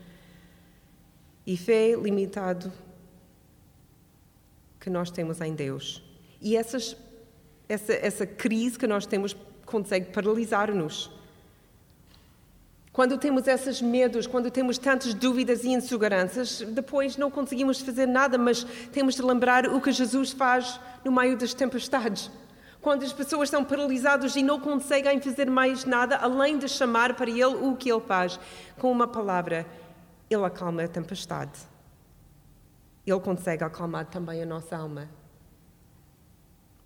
e 1.46 1.56
fé 1.56 1.94
limitado 1.94 2.72
que 4.80 4.90
nós 4.90 5.10
temos 5.10 5.40
em 5.40 5.54
Deus. 5.54 6.02
E 6.40 6.56
essas, 6.56 6.96
essa, 7.68 7.92
essa 7.92 8.26
crise 8.26 8.78
que 8.78 8.86
nós 8.86 9.06
temos 9.06 9.36
consegue 9.64 10.12
paralisar-nos. 10.12 11.10
Quando 12.92 13.18
temos 13.18 13.48
esses 13.48 13.82
medos, 13.82 14.26
quando 14.26 14.50
temos 14.50 14.78
tantas 14.78 15.14
dúvidas 15.14 15.64
e 15.64 15.70
inseguranças, 15.70 16.60
depois 16.60 17.16
não 17.16 17.30
conseguimos 17.30 17.80
fazer 17.80 18.06
nada, 18.06 18.38
mas 18.38 18.62
temos 18.92 19.16
de 19.16 19.22
lembrar 19.22 19.66
o 19.66 19.80
que 19.80 19.90
Jesus 19.90 20.30
faz 20.30 20.78
no 21.04 21.10
meio 21.10 21.36
das 21.36 21.52
tempestades. 21.52 22.30
Quando 22.80 23.02
as 23.02 23.12
pessoas 23.12 23.48
estão 23.48 23.64
paralisadas 23.64 24.36
e 24.36 24.42
não 24.42 24.60
conseguem 24.60 25.20
fazer 25.20 25.50
mais 25.50 25.84
nada 25.84 26.18
além 26.18 26.58
de 26.58 26.68
chamar 26.68 27.14
para 27.14 27.30
Ele 27.30 27.46
o 27.46 27.74
que 27.74 27.90
Ele 27.90 28.00
faz, 28.00 28.38
com 28.78 28.92
uma 28.92 29.08
palavra, 29.08 29.66
Ele 30.30 30.44
acalma 30.44 30.82
a 30.84 30.88
tempestade. 30.88 31.58
Ele 33.06 33.20
consegue 33.20 33.64
acalmar 33.64 34.06
também 34.06 34.42
a 34.42 34.46
nossa 34.46 34.76
alma. 34.76 35.08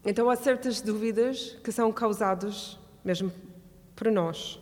Então 0.05 0.31
há 0.31 0.37
certas 0.37 0.81
dúvidas 0.81 1.57
que 1.63 1.71
são 1.71 1.93
causadas 1.93 2.79
mesmo 3.05 3.33
por 3.95 4.11
nós. 4.11 4.59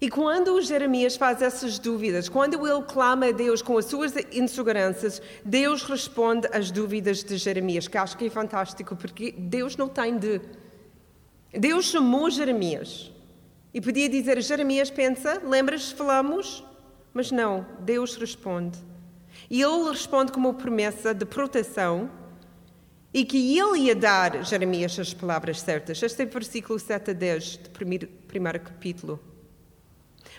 E 0.00 0.08
quando 0.08 0.60
Jeremias 0.62 1.16
faz 1.16 1.42
essas 1.42 1.78
dúvidas, 1.78 2.28
quando 2.28 2.54
ele 2.54 2.82
clama 2.84 3.26
a 3.26 3.32
Deus 3.32 3.60
com 3.60 3.76
as 3.76 3.86
suas 3.86 4.14
inseguranças, 4.32 5.20
Deus 5.44 5.82
responde 5.82 6.48
às 6.52 6.70
dúvidas 6.70 7.24
de 7.24 7.36
Jeremias, 7.36 7.88
que 7.88 7.98
acho 7.98 8.16
que 8.16 8.26
é 8.26 8.30
fantástico, 8.30 8.94
porque 8.94 9.32
Deus 9.32 9.76
não 9.76 9.88
tem 9.88 10.16
de. 10.16 10.40
Deus 11.52 11.86
chamou 11.86 12.30
Jeremias 12.30 13.10
e 13.74 13.80
podia 13.80 14.08
dizer: 14.08 14.40
Jeremias, 14.40 14.88
pensa, 14.88 15.42
lembras, 15.44 15.90
falamos? 15.90 16.64
Mas 17.12 17.30
não, 17.30 17.66
Deus 17.80 18.16
responde. 18.16 18.78
E 19.50 19.62
ele 19.62 19.88
responde 19.90 20.32
com 20.32 20.40
uma 20.40 20.54
promessa 20.54 21.14
de 21.14 21.24
proteção 21.24 22.10
E 23.12 23.24
que 23.24 23.58
ele 23.58 23.78
ia 23.80 23.94
dar 23.94 24.44
Jeremias 24.44 24.98
as 24.98 25.14
palavras 25.14 25.60
certas. 25.60 26.02
Este 26.02 26.22
é 26.22 26.26
o 26.26 26.28
versículo 26.28 26.78
7 26.78 27.10
a 27.10 27.14
10 27.14 27.56
do 27.56 27.70
primeiro, 27.70 28.06
primeiro 28.28 28.60
capítulo. 28.60 29.18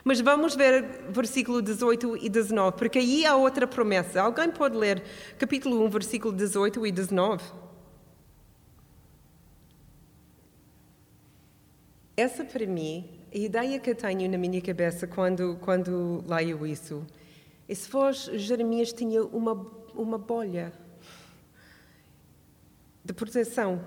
Mas 0.04 0.22
vamos 0.22 0.56
ver 0.56 1.10
versículo 1.10 1.62
18 1.62 2.18
e 2.18 2.30
19, 2.30 2.78
porque 2.78 3.00
aí 3.00 3.26
há 3.26 3.36
outra 3.36 3.68
promessa. 3.68 4.22
Alguém 4.22 4.52
pode 4.52 4.78
ler 4.78 5.04
capítulo 5.38 5.84
1, 5.86 5.90
versículo 5.90 6.34
18 6.34 6.86
e 6.86 6.92
19? 6.92 7.44
Essa 12.16 12.44
para 12.46 12.66
mim, 12.66 13.19
a 13.32 13.38
ideia 13.38 13.80
que 13.80 13.92
eu 13.92 13.96
tenho 13.96 14.30
na 14.30 14.38
minha 14.38 14.62
cabeça 14.62 15.06
quando, 15.06 15.58
quando 15.62 16.24
leio 16.28 16.66
isso, 16.66 17.06
é 17.68 17.76
se 17.76 17.88
fosse 17.88 18.38
Jeremias 18.40 18.92
tinha 18.92 19.24
uma, 19.24 19.54
uma 19.94 20.18
bolha 20.18 20.74
de 23.06 23.14
proteção. 23.14 23.80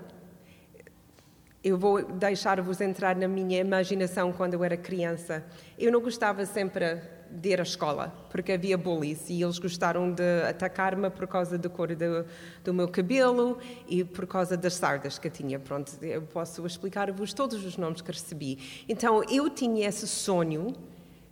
Eu 1.61 1.77
vou 1.77 2.03
deixar-vos 2.03 2.79
entrar 2.79 3.15
na 3.15 3.27
minha 3.27 3.59
imaginação 3.59 4.31
quando 4.31 4.53
eu 4.53 4.63
era 4.63 4.77
criança. 4.77 5.45
Eu 5.77 5.91
não 5.91 6.01
gostava 6.01 6.45
sempre 6.45 7.01
de 7.33 7.49
ir 7.49 7.59
à 7.59 7.63
escola, 7.63 8.13
porque 8.29 8.51
havia 8.51 8.77
bullies 8.77 9.29
e 9.29 9.41
eles 9.41 9.57
gostaram 9.57 10.11
de 10.11 10.43
atacar-me 10.47 11.09
por 11.09 11.27
causa 11.27 11.57
da 11.57 11.67
cor 11.67 11.95
do, 11.95 12.25
do, 12.63 12.73
meu 12.73 12.87
cabelo 12.87 13.57
e 13.87 14.03
por 14.03 14.27
causa 14.27 14.55
das 14.55 14.75
sardas 14.75 15.17
que 15.17 15.27
eu 15.27 15.31
tinha. 15.31 15.59
Pronto, 15.59 15.91
eu 16.01 16.21
posso 16.21 16.65
explicar-vos 16.65 17.33
todos 17.33 17.65
os 17.65 17.75
nomes 17.75 18.01
que 18.01 18.11
recebi. 18.11 18.85
Então, 18.87 19.23
eu 19.29 19.49
tinha 19.49 19.87
esse 19.87 20.07
sonho 20.07 20.75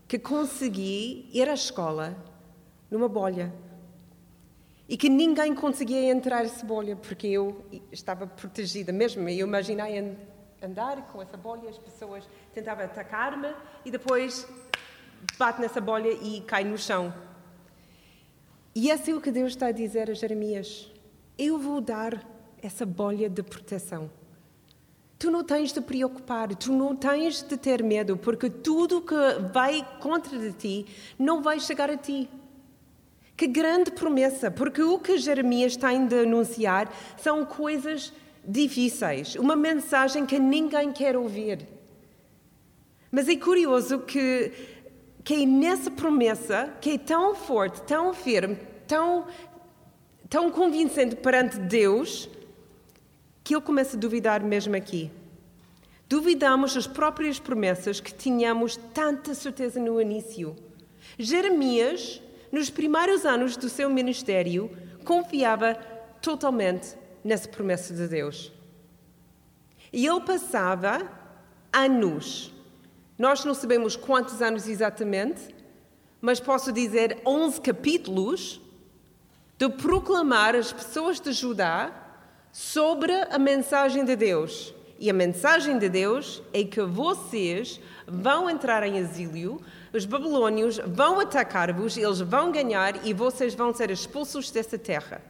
que 0.07 0.17
consegui 0.17 1.29
ir 1.31 1.47
à 1.47 1.53
escola 1.53 2.17
numa 2.89 3.07
bolha 3.07 3.53
e 4.89 4.97
que 4.97 5.07
ninguém 5.07 5.55
conseguia 5.55 6.11
entrar 6.11 6.43
nessa 6.43 6.65
bolha 6.65 6.95
porque 6.95 7.27
eu 7.27 7.63
estava 7.91 8.27
protegida 8.27 8.91
mesmo. 8.91 9.29
Eu 9.29 9.47
imaginei 9.47 10.17
andar 10.61 11.07
com 11.07 11.21
essa 11.21 11.37
bolha, 11.37 11.69
as 11.69 11.77
pessoas 11.77 12.27
tentavam 12.53 12.85
atacar-me 12.85 13.53
e 13.85 13.91
depois 13.91 14.47
bate 15.37 15.61
nessa 15.61 15.81
bolha 15.81 16.09
e 16.09 16.41
cai 16.41 16.63
no 16.63 16.77
chão. 16.77 17.13
E 18.73 18.89
é 18.89 18.93
assim 18.93 19.13
o 19.13 19.21
que 19.21 19.31
Deus 19.31 19.51
está 19.51 19.67
a 19.67 19.71
dizer 19.71 20.09
a 20.09 20.13
Jeremias: 20.13 20.91
Eu 21.37 21.57
vou 21.57 21.81
dar 21.81 22.25
essa 22.61 22.85
bolha 22.85 23.29
de 23.29 23.43
proteção. 23.43 24.09
Tu 25.17 25.29
não 25.29 25.43
tens 25.43 25.71
de 25.71 25.81
preocupar, 25.81 26.55
tu 26.55 26.71
não 26.71 26.95
tens 26.95 27.43
de 27.43 27.55
ter 27.55 27.83
medo, 27.83 28.17
porque 28.17 28.49
tudo 28.49 29.01
que 29.01 29.15
vai 29.53 29.87
contra 29.99 30.51
ti 30.51 30.85
não 31.19 31.41
vai 31.43 31.59
chegar 31.59 31.91
a 31.91 31.97
ti. 31.97 32.27
Que 33.37 33.47
grande 33.47 33.91
promessa, 33.91 34.49
porque 34.49 34.81
o 34.81 34.99
que 34.99 35.17
Jeremias 35.17 35.75
tem 35.75 36.07
de 36.07 36.21
anunciar 36.21 36.91
são 37.17 37.45
coisas 37.45 38.11
difíceis, 38.43 39.35
uma 39.35 39.55
mensagem 39.55 40.25
que 40.25 40.39
ninguém 40.39 40.91
quer 40.91 41.15
ouvir. 41.15 41.67
Mas 43.11 43.27
é 43.27 43.35
curioso 43.35 43.99
que, 43.99 44.51
que 45.23 45.33
é 45.33 45.45
nessa 45.45 45.91
promessa, 45.91 46.73
que 46.81 46.91
é 46.91 46.97
tão 46.97 47.35
forte, 47.35 47.81
tão 47.83 48.13
firme, 48.13 48.57
tão, 48.87 49.27
tão 50.29 50.51
convincente 50.51 51.15
perante 51.15 51.57
Deus, 51.57 52.29
que 53.43 53.53
ele 53.53 53.61
começa 53.61 53.95
a 53.95 53.99
duvidar 53.99 54.43
mesmo 54.43 54.75
aqui. 54.75 55.11
Duvidamos 56.07 56.75
as 56.75 56.87
próprias 56.87 57.39
promessas 57.39 57.99
que 57.99 58.13
tínhamos 58.13 58.75
tanta 58.93 59.33
certeza 59.33 59.79
no 59.79 60.01
início. 60.01 60.55
Jeremias 61.17 62.21
nos 62.51 62.69
primeiros 62.69 63.25
anos 63.25 63.55
do 63.55 63.69
seu 63.69 63.89
ministério, 63.89 64.69
confiava 65.05 65.75
totalmente 66.21 66.95
nessa 67.23 67.47
promessa 67.47 67.93
de 67.93 68.07
Deus. 68.07 68.51
E 69.93 70.05
ele 70.05 70.21
passava 70.21 71.09
anos, 71.71 72.53
nós 73.21 73.45
não 73.45 73.53
sabemos 73.53 73.95
quantos 73.95 74.41
anos 74.41 74.67
exatamente, 74.67 75.53
mas 76.19 76.39
posso 76.39 76.71
dizer 76.71 77.21
11 77.23 77.61
capítulos, 77.61 78.59
de 79.59 79.69
proclamar 79.69 80.55
às 80.55 80.73
pessoas 80.73 81.19
de 81.19 81.31
Judá 81.31 81.93
sobre 82.51 83.13
a 83.13 83.37
mensagem 83.37 84.03
de 84.03 84.15
Deus. 84.15 84.73
E 84.97 85.07
a 85.07 85.13
mensagem 85.13 85.77
de 85.77 85.87
Deus 85.87 86.41
é 86.51 86.63
que 86.63 86.81
vocês 86.81 87.79
vão 88.07 88.49
entrar 88.49 88.81
em 88.81 88.97
exílio, 88.97 89.61
os 89.93 90.03
babilônios 90.03 90.79
vão 90.79 91.19
atacar-vos, 91.19 91.97
eles 91.97 92.21
vão 92.21 92.51
ganhar 92.51 93.05
e 93.05 93.13
vocês 93.13 93.53
vão 93.53 93.71
ser 93.71 93.91
expulsos 93.91 94.49
dessa 94.49 94.79
terra. 94.79 95.21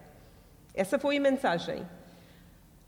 Essa 0.73 0.97
foi 0.97 1.17
a 1.17 1.21
mensagem. 1.21 1.85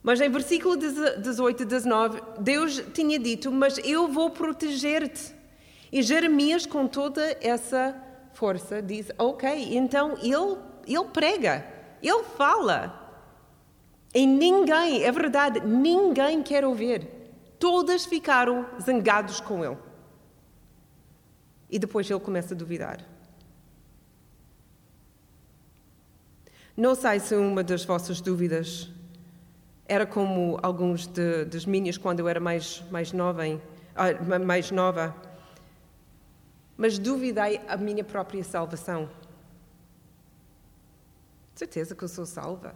Mas 0.03 0.19
em 0.19 0.29
versículo 0.29 0.75
18 0.75 1.63
e 1.63 1.65
19, 1.65 2.21
Deus 2.39 2.83
tinha 2.93 3.17
dito: 3.17 3.49
Mas 3.49 3.77
eu 3.77 4.09
vou 4.09 4.29
proteger-te. 4.29 5.33
E 5.89 6.01
Jeremias, 6.01 6.65
com 6.65 6.85
toda 6.85 7.37
essa 7.39 7.95
força, 8.33 8.81
diz: 8.81 9.09
Ok, 9.17 9.49
então 9.77 10.17
ele, 10.17 10.57
ele 10.85 11.05
prega, 11.05 11.65
ele 12.01 12.23
fala. 12.35 12.99
E 14.13 14.27
ninguém, 14.27 15.03
é 15.03 15.11
verdade, 15.11 15.61
ninguém 15.61 16.43
quer 16.43 16.65
ouvir. 16.65 17.07
Todas 17.57 18.05
ficaram 18.05 18.67
zangados 18.81 19.39
com 19.39 19.63
ele. 19.63 19.77
E 21.69 21.79
depois 21.79 22.11
ele 22.11 22.19
começa 22.19 22.53
a 22.53 22.57
duvidar. 22.57 22.99
Não 26.75 26.93
sei 26.93 27.19
se 27.19 27.35
uma 27.35 27.63
das 27.63 27.85
vossas 27.85 28.19
dúvidas 28.19 28.91
era 29.87 30.05
como 30.05 30.59
alguns 30.61 31.07
de, 31.07 31.45
das 31.45 31.65
minhas 31.65 31.97
quando 31.97 32.19
eu 32.19 32.27
era 32.27 32.39
mais, 32.39 32.83
mais, 32.89 33.11
nova, 33.11 33.43
ah, 33.95 34.39
mais 34.39 34.71
nova, 34.71 35.15
mas 36.77 36.97
duvidei 36.97 37.59
a 37.67 37.77
minha 37.77 38.03
própria 38.03 38.43
salvação. 38.43 39.09
Certeza 41.53 41.95
que 41.95 42.03
eu 42.03 42.07
sou 42.07 42.25
salva. 42.25 42.75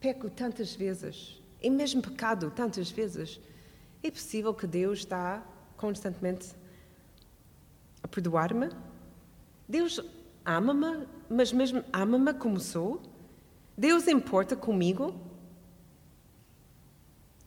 Peco 0.00 0.28
tantas 0.28 0.74
vezes, 0.74 1.40
e 1.62 1.70
mesmo 1.70 2.02
pecado 2.02 2.50
tantas 2.50 2.90
vezes. 2.90 3.40
É 4.02 4.10
possível 4.10 4.54
que 4.54 4.66
Deus 4.66 5.00
está 5.00 5.42
constantemente 5.76 6.54
a 8.02 8.08
perdoar-me? 8.08 8.70
Deus 9.68 10.00
ama-me, 10.44 11.06
mas 11.28 11.52
mesmo 11.52 11.84
ama-me 11.92 12.32
como 12.34 12.58
sou? 12.58 13.00
Deus 13.80 14.06
importa 14.06 14.54
comigo? 14.54 15.14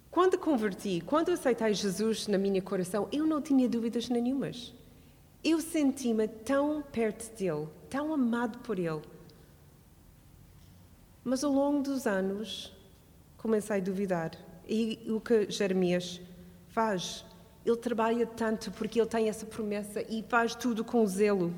Quando 0.09 0.35
converti, 0.35 0.99
quando 1.05 1.29
aceitei 1.29 1.75
Jesus 1.75 2.27
na 2.27 2.39
minha 2.39 2.59
coração, 2.59 3.07
eu 3.11 3.27
não 3.27 3.39
tinha 3.39 3.69
dúvidas 3.69 4.09
nenhumas. 4.09 4.73
Eu 5.43 5.61
senti-me 5.61 6.27
tão 6.27 6.81
perto 6.91 7.37
dele, 7.37 7.67
tão 7.87 8.11
amado 8.11 8.57
por 8.63 8.79
ele. 8.79 9.03
Mas 11.23 11.43
ao 11.43 11.51
longo 11.51 11.83
dos 11.83 12.07
anos, 12.07 12.73
comecei 13.37 13.77
a 13.77 13.79
duvidar. 13.79 14.31
E 14.67 15.05
o 15.07 15.21
que 15.21 15.51
Jeremias 15.51 16.19
faz? 16.69 17.23
Ele 17.63 17.77
trabalha 17.77 18.25
tanto 18.25 18.71
porque 18.71 18.99
ele 18.99 19.07
tem 19.07 19.29
essa 19.29 19.45
promessa 19.45 20.01
e 20.09 20.25
faz 20.27 20.55
tudo 20.55 20.83
com 20.83 21.05
zelo. 21.05 21.53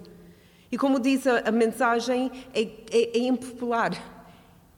E 0.69 0.77
como 0.77 0.99
diz 0.99 1.25
a, 1.25 1.47
a 1.47 1.51
mensagem, 1.51 2.29
é, 2.53 2.63
é, 2.91 3.17
é 3.17 3.19
impopular, 3.19 4.14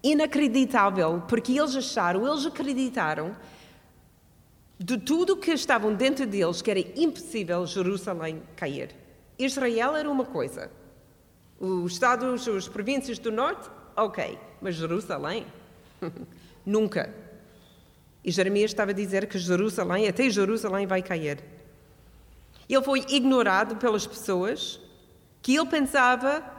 inacreditável, 0.04 1.24
porque 1.28 1.58
eles 1.58 1.76
acharam, 1.76 2.28
eles 2.28 2.46
acreditaram 2.46 3.36
de 4.80 4.98
tudo 4.98 5.38
que 5.38 5.52
estavam 5.52 5.94
dentro 5.94 6.26
deles 6.26 6.62
que 6.62 6.70
era 6.70 6.80
impossível 6.80 7.66
Jerusalém 7.66 8.42
cair. 8.56 8.96
Israel 9.38 9.96
era 9.96 10.10
uma 10.10 10.26
coisa, 10.26 10.72
os 11.60 11.94
estados, 11.94 12.48
as 12.48 12.68
províncias 12.68 13.18
do 13.18 13.32
norte, 13.32 13.70
ok, 13.96 14.38
mas 14.62 14.76
Jerusalém? 14.76 15.46
Nunca. 16.66 17.14
E 18.24 18.32
Jeremias 18.32 18.72
estava 18.72 18.92
a 18.92 18.94
dizer 18.94 19.28
que 19.28 19.40
Jerusalém, 19.40 20.08
até 20.08 20.30
Jerusalém 20.30 20.86
vai 20.86 21.02
cair. 21.02 21.44
Ele 22.68 22.84
foi 22.84 23.06
ignorado 23.10 23.78
pelas 23.78 24.06
pessoas 24.06 24.80
que 25.42 25.56
ele 25.56 25.66
pensava 25.68 26.57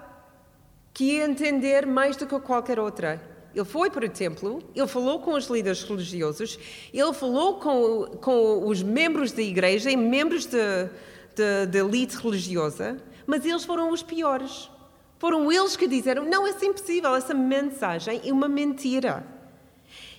que 0.99 1.13
ia 1.13 1.27
entender 1.27 1.87
mais 1.87 2.17
do 2.17 2.27
que 2.27 2.41
qualquer 2.41 2.81
outra. 2.81 3.23
Ele 3.55 3.65
foi 3.65 3.89
para 3.89 4.05
o 4.05 4.09
templo, 4.09 4.61
ele 4.75 4.87
falou 4.89 5.21
com 5.21 5.35
os 5.35 5.47
líderes 5.47 5.85
religiosos, 5.85 6.59
ele 6.93 7.13
falou 7.13 7.61
com, 7.61 8.19
com 8.21 8.67
os 8.67 8.83
membros 8.83 9.31
da 9.31 9.41
igreja 9.41 9.93
e 9.93 9.97
membros 9.97 10.45
da 10.47 11.79
elite 11.79 12.17
religiosa, 12.17 13.01
mas 13.29 13.47
eles 13.47 13.65
foram 13.65 13.93
os 13.93 14.03
piores. 14.03 14.69
Foram 15.21 15.53
eles 15.53 15.77
que 15.77 15.87
disseram: 15.87 16.25
não, 16.25 16.45
é 16.45 16.51
impossível, 16.65 17.15
essa 17.15 17.33
mensagem 17.33 18.21
é 18.25 18.33
uma 18.33 18.49
mentira. 18.49 19.25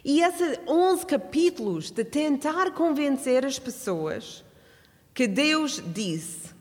E 0.06 0.22
esses 0.22 0.62
11 0.66 1.06
capítulos 1.06 1.92
de 1.92 2.06
tentar 2.06 2.72
convencer 2.72 3.46
as 3.46 3.60
pessoas 3.60 4.46
que 5.14 5.28
Deus 5.28 5.84
disse. 5.86 6.58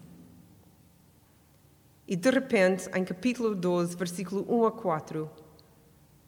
E 2.08 2.16
de 2.16 2.30
repente, 2.30 2.88
em 2.94 3.04
capítulo 3.04 3.54
12, 3.54 3.94
versículo 3.94 4.46
1 4.48 4.64
a 4.64 4.72
4, 4.72 5.30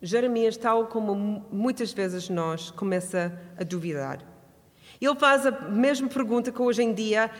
Jeremias, 0.02 0.58
tal 0.58 0.88
como 0.88 1.46
muitas 1.50 1.90
vezes 1.90 2.28
nós, 2.28 2.70
começa 2.70 3.40
a 3.58 3.64
duvidar. 3.64 4.22
Ele 5.00 5.14
faz 5.14 5.46
a 5.46 5.50
mesma 5.50 6.06
pergunta 6.06 6.52
que 6.52 6.60
hoje 6.60 6.82
em 6.82 6.92
dia 6.92 7.30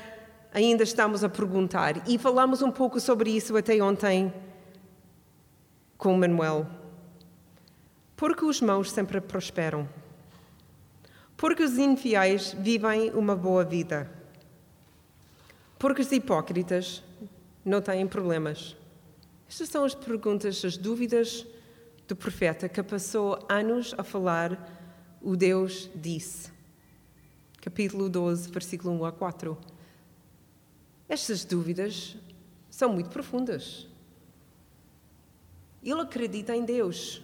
ainda 0.55 0.83
estamos 0.83 1.23
a 1.23 1.29
perguntar. 1.29 2.09
E 2.09 2.17
falamos 2.17 2.63
um 2.63 2.71
pouco 2.71 2.99
sobre 2.99 3.31
isso 3.31 3.55
até 3.59 3.79
ontem 3.83 4.33
com 5.99 6.17
Manuel. 6.17 6.67
Porque 8.17 8.47
os 8.47 8.63
maus 8.63 8.91
sempre 8.91 9.21
prosperam. 9.21 9.87
Porque 11.37 11.63
os 11.63 11.77
infiéis 11.77 12.57
vivem 12.59 13.11
uma 13.11 13.37
boa 13.37 13.65
vida. 13.65 14.11
Porque 15.79 16.01
os 16.01 16.11
hipócritas 16.11 17.03
não 17.65 17.81
têm 17.81 18.07
problemas. 18.07 18.77
Estas 19.49 19.69
são 19.69 19.85
as 19.85 19.95
perguntas, 19.95 20.65
as 20.65 20.77
dúvidas 20.77 21.47
do 22.07 22.17
profeta 22.17 22.69
que 22.69 22.83
passou 22.83 23.39
anos 23.49 23.95
a 23.97 24.03
falar 24.03 24.79
o 25.21 25.37
Deus 25.37 25.91
disse. 25.95 26.51
Capítulo 27.61 28.09
12, 28.09 28.51
versículo 28.51 28.95
1 28.95 29.05
a 29.05 29.13
4. 29.13 29.59
Estas 31.09 31.45
dúvidas 31.45 32.17
são 32.71 32.93
muito 32.93 33.11
profundas. 33.11 33.87
Ele 35.83 36.01
acredita 36.01 36.55
em 36.55 36.65
Deus. 36.65 37.23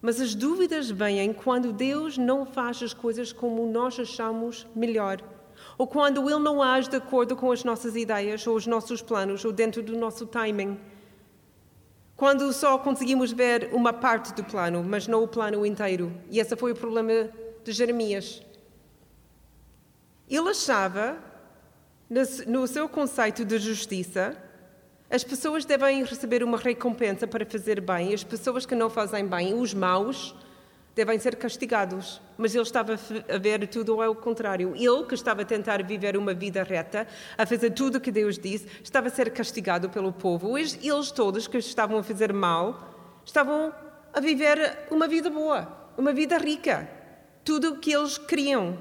Mas 0.00 0.20
as 0.20 0.34
dúvidas 0.34 0.90
vêm 0.90 1.32
quando 1.32 1.72
Deus 1.72 2.18
não 2.18 2.44
faz 2.44 2.82
as 2.82 2.92
coisas 2.92 3.32
como 3.32 3.66
nós 3.70 3.98
achamos 3.98 4.66
melhor. 4.74 5.22
Ou 5.82 5.86
quando 5.88 6.30
Ele 6.30 6.38
não 6.38 6.62
age 6.62 6.88
de 6.88 6.94
acordo 6.94 7.34
com 7.34 7.50
as 7.50 7.64
nossas 7.64 7.96
ideias, 7.96 8.46
ou 8.46 8.54
os 8.54 8.68
nossos 8.68 9.02
planos, 9.02 9.44
ou 9.44 9.50
dentro 9.50 9.82
do 9.82 9.96
nosso 9.96 10.24
timing. 10.24 10.78
Quando 12.14 12.52
só 12.52 12.78
conseguimos 12.78 13.32
ver 13.32 13.68
uma 13.72 13.92
parte 13.92 14.32
do 14.32 14.44
plano, 14.44 14.84
mas 14.84 15.08
não 15.08 15.24
o 15.24 15.26
plano 15.26 15.66
inteiro. 15.66 16.12
E 16.30 16.38
esse 16.38 16.54
foi 16.54 16.70
o 16.70 16.76
problema 16.76 17.28
de 17.64 17.72
Jeremias. 17.72 18.40
Ele 20.30 20.50
achava, 20.50 21.18
no 22.46 22.68
seu 22.68 22.88
conceito 22.88 23.44
de 23.44 23.58
justiça, 23.58 24.40
as 25.10 25.24
pessoas 25.24 25.64
devem 25.64 26.04
receber 26.04 26.44
uma 26.44 26.58
recompensa 26.58 27.26
para 27.26 27.44
fazer 27.44 27.80
bem, 27.80 28.14
as 28.14 28.22
pessoas 28.22 28.64
que 28.64 28.76
não 28.76 28.88
fazem 28.88 29.26
bem, 29.26 29.52
os 29.52 29.74
maus, 29.74 30.32
devem 30.94 31.18
ser 31.18 31.36
castigados. 31.36 32.20
Mas 32.36 32.54
ele 32.54 32.62
estava 32.62 32.94
a 32.94 33.38
ver 33.38 33.66
tudo 33.68 34.00
ao 34.00 34.14
contrário. 34.14 34.74
Ele, 34.76 35.04
que 35.04 35.14
estava 35.14 35.42
a 35.42 35.44
tentar 35.44 35.82
viver 35.82 36.16
uma 36.16 36.34
vida 36.34 36.62
reta, 36.62 37.06
a 37.36 37.46
fazer 37.46 37.70
tudo 37.70 37.96
o 37.96 38.00
que 38.00 38.10
Deus 38.10 38.38
disse, 38.38 38.66
estava 38.82 39.08
a 39.08 39.10
ser 39.10 39.30
castigado 39.30 39.88
pelo 39.88 40.12
povo. 40.12 40.56
Eles 40.58 41.10
todos 41.10 41.46
que 41.46 41.58
estavam 41.58 41.98
a 41.98 42.02
fazer 42.02 42.32
mal, 42.32 43.20
estavam 43.24 43.72
a 44.12 44.20
viver 44.20 44.86
uma 44.90 45.08
vida 45.08 45.30
boa, 45.30 45.68
uma 45.96 46.12
vida 46.12 46.38
rica. 46.38 46.88
Tudo 47.44 47.70
o 47.70 47.78
que 47.78 47.92
eles 47.92 48.18
queriam. 48.18 48.78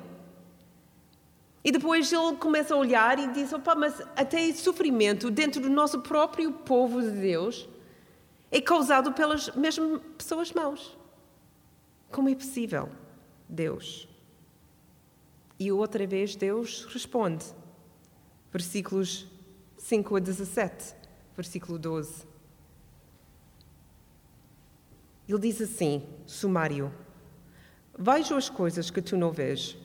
E 1.63 1.71
depois 1.71 2.11
ele 2.11 2.35
começa 2.37 2.73
a 2.73 2.77
olhar 2.77 3.19
e 3.19 3.27
diz: 3.27 3.53
opa, 3.53 3.75
mas 3.75 4.01
até 4.15 4.51
sofrimento 4.53 5.29
dentro 5.29 5.61
do 5.61 5.69
nosso 5.69 6.01
próprio 6.01 6.51
povo 6.51 7.01
de 7.01 7.11
Deus 7.11 7.67
é 8.51 8.59
causado 8.59 9.13
pelas 9.13 9.49
mesmas 9.55 10.01
pessoas 10.17 10.51
maus. 10.51 11.00
Como 12.11 12.27
é 12.27 12.35
possível? 12.35 12.89
Deus. 13.47 14.07
E 15.57 15.71
outra 15.71 16.05
vez 16.05 16.35
Deus 16.35 16.85
responde. 16.85 17.45
Versículos 18.51 19.27
5 19.77 20.17
a 20.17 20.19
17, 20.19 20.93
versículo 21.35 21.79
12. 21.79 22.25
Ele 25.29 25.39
diz 25.39 25.61
assim, 25.61 26.05
sumário: 26.25 26.93
Vejo 27.97 28.35
as 28.35 28.49
coisas 28.49 28.91
que 28.91 29.01
tu 29.01 29.15
não 29.15 29.31
vês. 29.31 29.77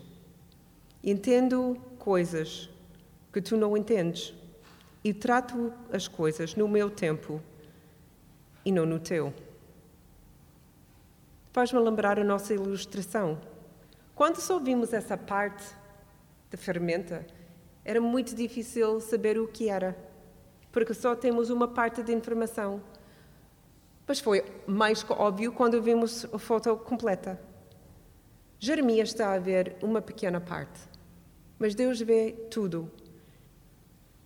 Entendo 1.04 1.80
coisas 1.96 2.68
que 3.32 3.40
tu 3.40 3.56
não 3.56 3.76
entendes. 3.76 4.34
E 5.04 5.14
trato 5.14 5.72
as 5.92 6.08
coisas 6.08 6.56
no 6.56 6.66
meu 6.66 6.90
tempo 6.90 7.40
e 8.64 8.72
não 8.72 8.84
no 8.84 8.98
teu 8.98 9.32
faz-me 11.56 11.80
lembrar 11.80 12.18
a 12.18 12.22
nossa 12.22 12.52
ilustração. 12.52 13.40
Quando 14.14 14.42
só 14.42 14.58
vimos 14.58 14.92
essa 14.92 15.16
parte 15.16 15.64
da 16.50 16.58
ferramenta, 16.58 17.26
era 17.82 17.98
muito 17.98 18.34
difícil 18.34 19.00
saber 19.00 19.38
o 19.38 19.48
que 19.48 19.70
era, 19.70 19.96
porque 20.70 20.92
só 20.92 21.16
temos 21.16 21.48
uma 21.48 21.66
parte 21.66 22.02
de 22.02 22.12
informação. 22.12 22.82
Mas 24.06 24.20
foi 24.20 24.44
mais 24.66 25.02
óbvio 25.08 25.50
quando 25.50 25.80
vimos 25.80 26.26
a 26.26 26.38
foto 26.38 26.76
completa. 26.76 27.40
Jeremias 28.58 29.08
está 29.08 29.32
a 29.32 29.38
ver 29.38 29.76
uma 29.80 30.02
pequena 30.02 30.42
parte, 30.42 30.78
mas 31.58 31.74
Deus 31.74 31.98
vê 32.02 32.32
tudo. 32.50 32.90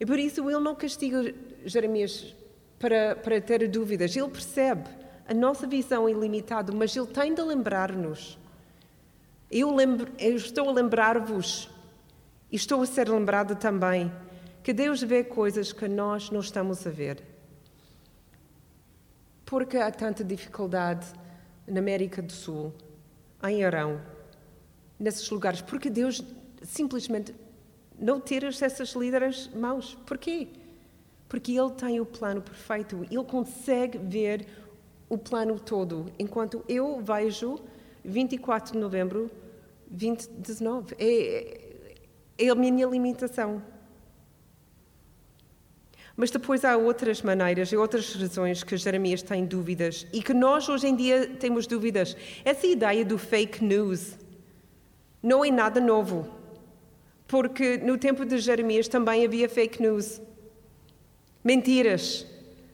E 0.01 0.05
por 0.05 0.19
isso 0.19 0.51
ele 0.51 0.59
não 0.59 0.75
castiga 0.75 1.33
Jeremias 1.65 2.35
para, 2.77 3.15
para 3.15 3.41
ter 3.41 3.69
dúvidas, 3.69 4.17
ele 4.17 4.29
percebe 4.31 5.00
a 5.31 5.35
nossa 5.35 5.65
visão 5.65 6.09
é 6.09 6.13
limitada, 6.13 6.73
mas 6.73 6.97
Ele 6.97 7.07
tem 7.07 7.33
de 7.33 7.41
lembrar-nos. 7.41 8.37
Eu, 9.49 9.77
eu 10.19 10.35
estou 10.35 10.69
a 10.69 10.73
lembrar-vos, 10.73 11.71
e 12.51 12.57
estou 12.57 12.83
a 12.83 12.87
ser 12.87 13.09
lembrada 13.09 13.55
também, 13.55 14.13
que 14.61 14.73
Deus 14.73 15.01
vê 15.01 15.23
coisas 15.23 15.73
que 15.73 15.87
nós 15.87 16.31
não 16.31 16.41
estamos 16.41 16.85
a 16.85 16.91
ver. 16.91 17.23
Porque 19.45 19.77
há 19.77 19.93
tanta 19.93 20.25
dificuldade 20.25 21.07
na 21.65 21.79
América 21.79 22.21
do 22.21 22.33
Sul, 22.33 22.75
em 23.45 23.65
Arão, 23.65 24.01
nesses 24.99 25.31
lugares? 25.31 25.63
Porque 25.63 25.89
Deus 25.89 26.25
simplesmente 26.65 27.33
não 27.97 28.21
tira 28.21 28.49
essas 28.49 28.91
líderes 28.97 29.49
maus. 29.55 29.97
Porquê? 30.05 30.49
Porque 31.29 31.53
Ele 31.53 31.71
tem 31.71 32.01
o 32.01 32.05
plano 32.05 32.43
perfeito. 32.43 33.07
Ele 33.09 33.25
consegue 33.25 33.97
ver 33.97 34.60
o 35.11 35.19
plano 35.19 35.59
todo, 35.59 36.07
enquanto 36.19 36.65
eu 36.69 37.01
vejo 37.03 37.59
24 38.05 38.73
de 38.73 38.79
novembro 38.79 39.31
2019. 39.91 40.95
É, 40.99 41.61
é 42.39 42.49
a 42.49 42.55
minha 42.55 42.87
limitação. 42.87 43.61
Mas 46.17 46.31
depois 46.31 46.65
há 46.65 46.77
outras 46.77 47.23
maneiras 47.23 47.73
e 47.73 47.77
outras 47.77 48.15
razões 48.15 48.63
que 48.63 48.77
Jeremias 48.77 49.21
tem 49.21 49.45
dúvidas 49.45 50.07
e 50.13 50.23
que 50.23 50.33
nós 50.33 50.69
hoje 50.69 50.87
em 50.87 50.95
dia 50.95 51.27
temos 51.27 51.67
dúvidas. 51.67 52.17
Essa 52.45 52.67
ideia 52.67 53.05
do 53.05 53.19
fake 53.19 53.65
news 53.65 54.17
não 55.21 55.45
é 55.45 55.51
nada 55.51 55.81
novo, 55.81 56.29
porque 57.27 57.79
no 57.79 57.99
tempo 57.99 58.25
de 58.25 58.39
Jeremias 58.39 58.87
também 58.87 59.25
havia 59.25 59.49
fake 59.49 59.83
news. 59.83 60.21
Mentiras. 61.43 62.27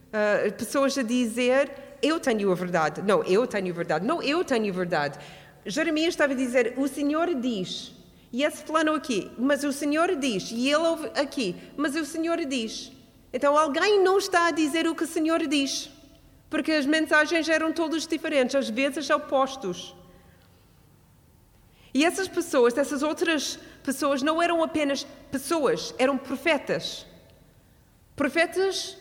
Uh, 0.07 0.53
pessoas 0.57 0.97
a 0.99 1.03
dizer 1.03 1.86
eu 2.03 2.21
tenho 2.21 2.51
a 2.51 2.55
verdade. 2.55 3.03
Não, 3.03 3.23
eu 3.25 3.47
tenho 3.47 3.71
a 3.71 3.75
verdade. 3.75 4.07
Não, 4.07 4.23
eu 4.23 4.45
tenho 4.45 4.73
a 4.73 4.77
verdade. 4.77 5.19
Jeremias 5.65 6.09
estava 6.09 6.33
a 6.33 6.37
dizer: 6.37 6.75
O 6.77 6.87
Senhor 6.89 7.35
diz. 7.35 7.93
E 8.33 8.43
esse 8.43 8.63
plano 8.65 8.95
aqui, 8.95 9.31
mas 9.39 9.65
o 9.65 9.73
Senhor 9.73 10.15
diz. 10.17 10.51
E 10.51 10.69
ele 10.69 11.11
aqui, 11.15 11.57
mas 11.77 11.95
o 11.97 12.05
Senhor 12.05 12.45
diz. 12.45 12.93
Então 13.33 13.57
alguém 13.57 14.03
não 14.03 14.19
está 14.19 14.47
a 14.47 14.51
dizer 14.51 14.87
o 14.87 14.95
que 14.95 15.05
o 15.05 15.07
Senhor 15.07 15.47
diz. 15.47 15.91
Porque 16.49 16.73
as 16.73 16.87
mensagens 16.87 17.49
eram 17.49 17.73
todas 17.73 18.07
diferentes, 18.07 18.55
às 18.55 18.69
vezes 18.69 19.11
opostos. 19.11 19.95
E 21.93 22.05
essas 22.05 22.29
pessoas, 22.29 22.77
essas 22.77 23.03
outras 23.03 23.59
pessoas, 23.83 24.23
não 24.23 24.43
eram 24.43 24.63
apenas 24.63 25.07
pessoas, 25.31 25.95
eram 25.99 26.19
profetas. 26.19 27.07
Profetas 28.15 28.99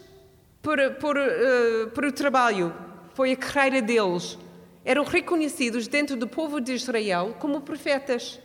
por, 0.61 0.77
por, 0.99 1.17
uh, 1.17 1.89
por 1.93 2.05
o 2.05 2.11
trabalho, 2.11 2.73
foi 3.15 3.31
a 3.31 3.35
carreira 3.35 3.81
deles. 3.81 4.37
Eram 4.83 5.03
reconhecidos 5.03 5.87
dentro 5.87 6.15
do 6.15 6.27
povo 6.27 6.61
de 6.61 6.73
Israel 6.73 7.35
como 7.39 7.61
profetas. 7.61 8.39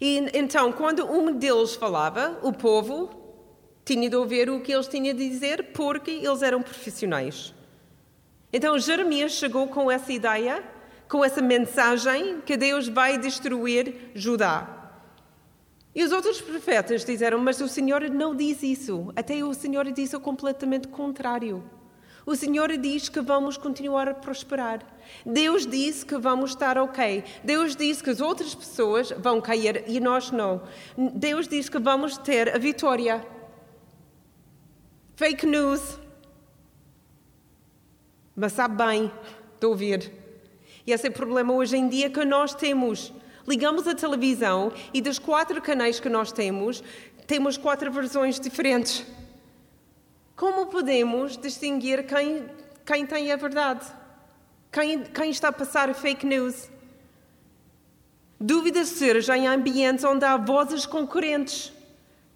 E 0.00 0.18
então, 0.32 0.70
quando 0.70 1.04
um 1.10 1.32
deles 1.32 1.74
falava, 1.74 2.38
o 2.42 2.52
povo 2.52 3.10
tinha 3.84 4.08
de 4.08 4.14
ouvir 4.14 4.48
o 4.48 4.60
que 4.60 4.72
eles 4.72 4.86
tinham 4.86 5.16
de 5.16 5.28
dizer 5.28 5.72
porque 5.72 6.10
eles 6.10 6.42
eram 6.42 6.62
profissionais. 6.62 7.52
Então, 8.52 8.78
Jeremias 8.78 9.32
chegou 9.32 9.66
com 9.66 9.90
essa 9.90 10.12
ideia, 10.12 10.62
com 11.08 11.24
essa 11.24 11.40
mensagem 11.40 12.42
que 12.42 12.56
Deus 12.56 12.86
vai 12.86 13.18
destruir 13.18 14.10
Judá. 14.14 14.78
E 15.94 16.04
os 16.04 16.12
outros 16.12 16.40
profetas 16.40 17.04
disseram: 17.04 17.38
Mas 17.38 17.60
o 17.60 17.68
Senhor 17.68 18.02
não 18.10 18.36
diz 18.36 18.62
isso. 18.62 19.10
Até 19.16 19.42
o 19.42 19.54
Senhor 19.54 19.90
disse 19.90 20.14
o 20.14 20.20
completamente 20.20 20.88
contrário. 20.88 21.62
O 22.24 22.36
Senhor 22.36 22.76
diz 22.76 23.08
que 23.08 23.20
vamos 23.20 23.56
continuar 23.56 24.08
a 24.08 24.14
prosperar. 24.14 24.80
Deus 25.26 25.66
disse 25.66 26.06
que 26.06 26.16
vamos 26.16 26.50
estar 26.50 26.78
ok. 26.78 27.24
Deus 27.42 27.74
disse 27.74 28.02
que 28.02 28.10
as 28.10 28.20
outras 28.20 28.54
pessoas 28.54 29.10
vão 29.18 29.40
cair 29.40 29.84
e 29.88 29.98
nós 29.98 30.30
não. 30.30 30.62
Deus 30.96 31.48
diz 31.48 31.68
que 31.68 31.78
vamos 31.78 32.16
ter 32.18 32.54
a 32.54 32.58
vitória. 32.58 33.24
Fake 35.16 35.46
news. 35.46 35.98
mas 38.34 38.52
sabe 38.52 38.76
bem 38.76 39.12
de 39.60 39.66
ouvir. 39.66 40.12
E 40.86 40.92
esse 40.92 41.06
é 41.06 41.10
o 41.10 41.12
problema 41.12 41.52
hoje 41.52 41.76
em 41.76 41.88
dia 41.88 42.08
que 42.08 42.24
nós 42.24 42.54
temos. 42.54 43.12
Ligamos 43.46 43.86
a 43.86 43.94
televisão 43.94 44.72
e 44.94 45.00
dos 45.00 45.18
quatro 45.18 45.60
canais 45.60 45.98
que 45.98 46.08
nós 46.08 46.32
temos, 46.32 46.82
temos 47.26 47.56
quatro 47.56 47.90
versões 47.90 48.38
diferentes. 48.38 49.04
Como 50.42 50.66
podemos 50.66 51.36
distinguir 51.36 52.04
quem, 52.04 52.44
quem 52.84 53.06
tem 53.06 53.30
a 53.30 53.36
verdade? 53.36 53.86
Quem, 54.72 55.04
quem 55.04 55.30
está 55.30 55.50
a 55.50 55.52
passar 55.52 55.94
fake 55.94 56.26
news? 56.26 56.68
Dúvidas 58.40 58.88
surgem 58.88 59.44
em 59.44 59.46
ambientes 59.46 60.04
onde 60.04 60.24
há 60.24 60.36
vozes 60.36 60.84
concorrentes, 60.84 61.72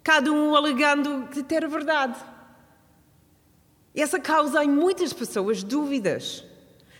cada 0.01 0.31
um 0.31 0.55
alegando 0.55 1.27
que 1.33 1.43
ter 1.43 1.67
verdade. 1.67 2.17
Essa 3.93 4.21
causa 4.21 4.63
em 4.63 4.69
muitas 4.69 5.11
pessoas 5.11 5.61
dúvidas. 5.61 6.45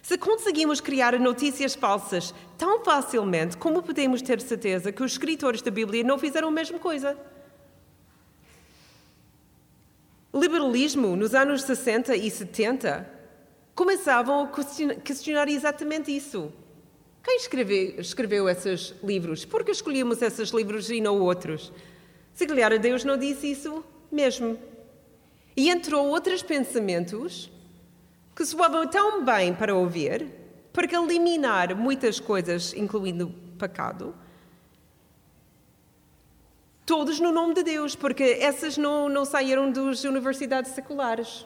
Se 0.01 0.17
conseguimos 0.17 0.81
criar 0.81 1.17
notícias 1.17 1.73
falsas 1.73 2.33
tão 2.57 2.83
facilmente, 2.83 3.55
como 3.55 3.81
podemos 3.81 4.21
ter 4.21 4.41
certeza 4.41 4.91
que 4.91 5.01
os 5.01 5.13
escritores 5.13 5.61
da 5.61 5.71
Bíblia 5.71 6.03
não 6.03 6.19
fizeram 6.19 6.49
a 6.49 6.51
mesma 6.51 6.79
coisa? 6.79 7.17
O 10.26 10.26
liberalismo, 10.39 11.15
nos 11.15 11.33
anos 11.33 11.63
60 11.63 12.15
e 12.15 12.29
70, 12.29 13.09
começavam 13.75 14.43
a 14.43 14.95
questionar 15.01 15.47
exatamente 15.47 16.15
isso. 16.15 16.51
Quem 17.23 17.37
escreveu, 17.37 17.99
escreveu 17.99 18.49
esses 18.49 18.93
livros? 19.03 19.43
Por 19.43 19.63
que 19.63 19.71
escolhemos 19.71 20.21
esses 20.21 20.49
livros 20.49 20.89
e 20.89 21.01
não 21.01 21.19
outros? 21.19 21.71
Se 22.33 22.45
calhar 22.45 22.77
Deus 22.79 23.03
não 23.03 23.17
disse 23.17 23.51
isso 23.51 23.83
mesmo. 24.11 24.57
E 25.55 25.69
entrou 25.69 26.07
outros 26.07 26.41
pensamentos 26.41 27.51
que 28.35 28.45
soavam 28.45 28.87
tão 28.87 29.25
bem 29.25 29.53
para 29.53 29.75
ouvir, 29.75 30.27
para 30.71 30.85
eliminar 30.85 31.75
muitas 31.75 32.19
coisas, 32.19 32.73
incluindo 32.73 33.33
pecado, 33.57 34.15
todos 36.87 37.19
no 37.19 37.33
nome 37.33 37.53
de 37.53 37.63
Deus, 37.63 37.97
porque 37.97 38.23
essas 38.39 38.77
não, 38.77 39.09
não 39.09 39.25
saíram 39.25 39.69
das 39.69 40.05
universidades 40.05 40.71
seculares. 40.71 41.45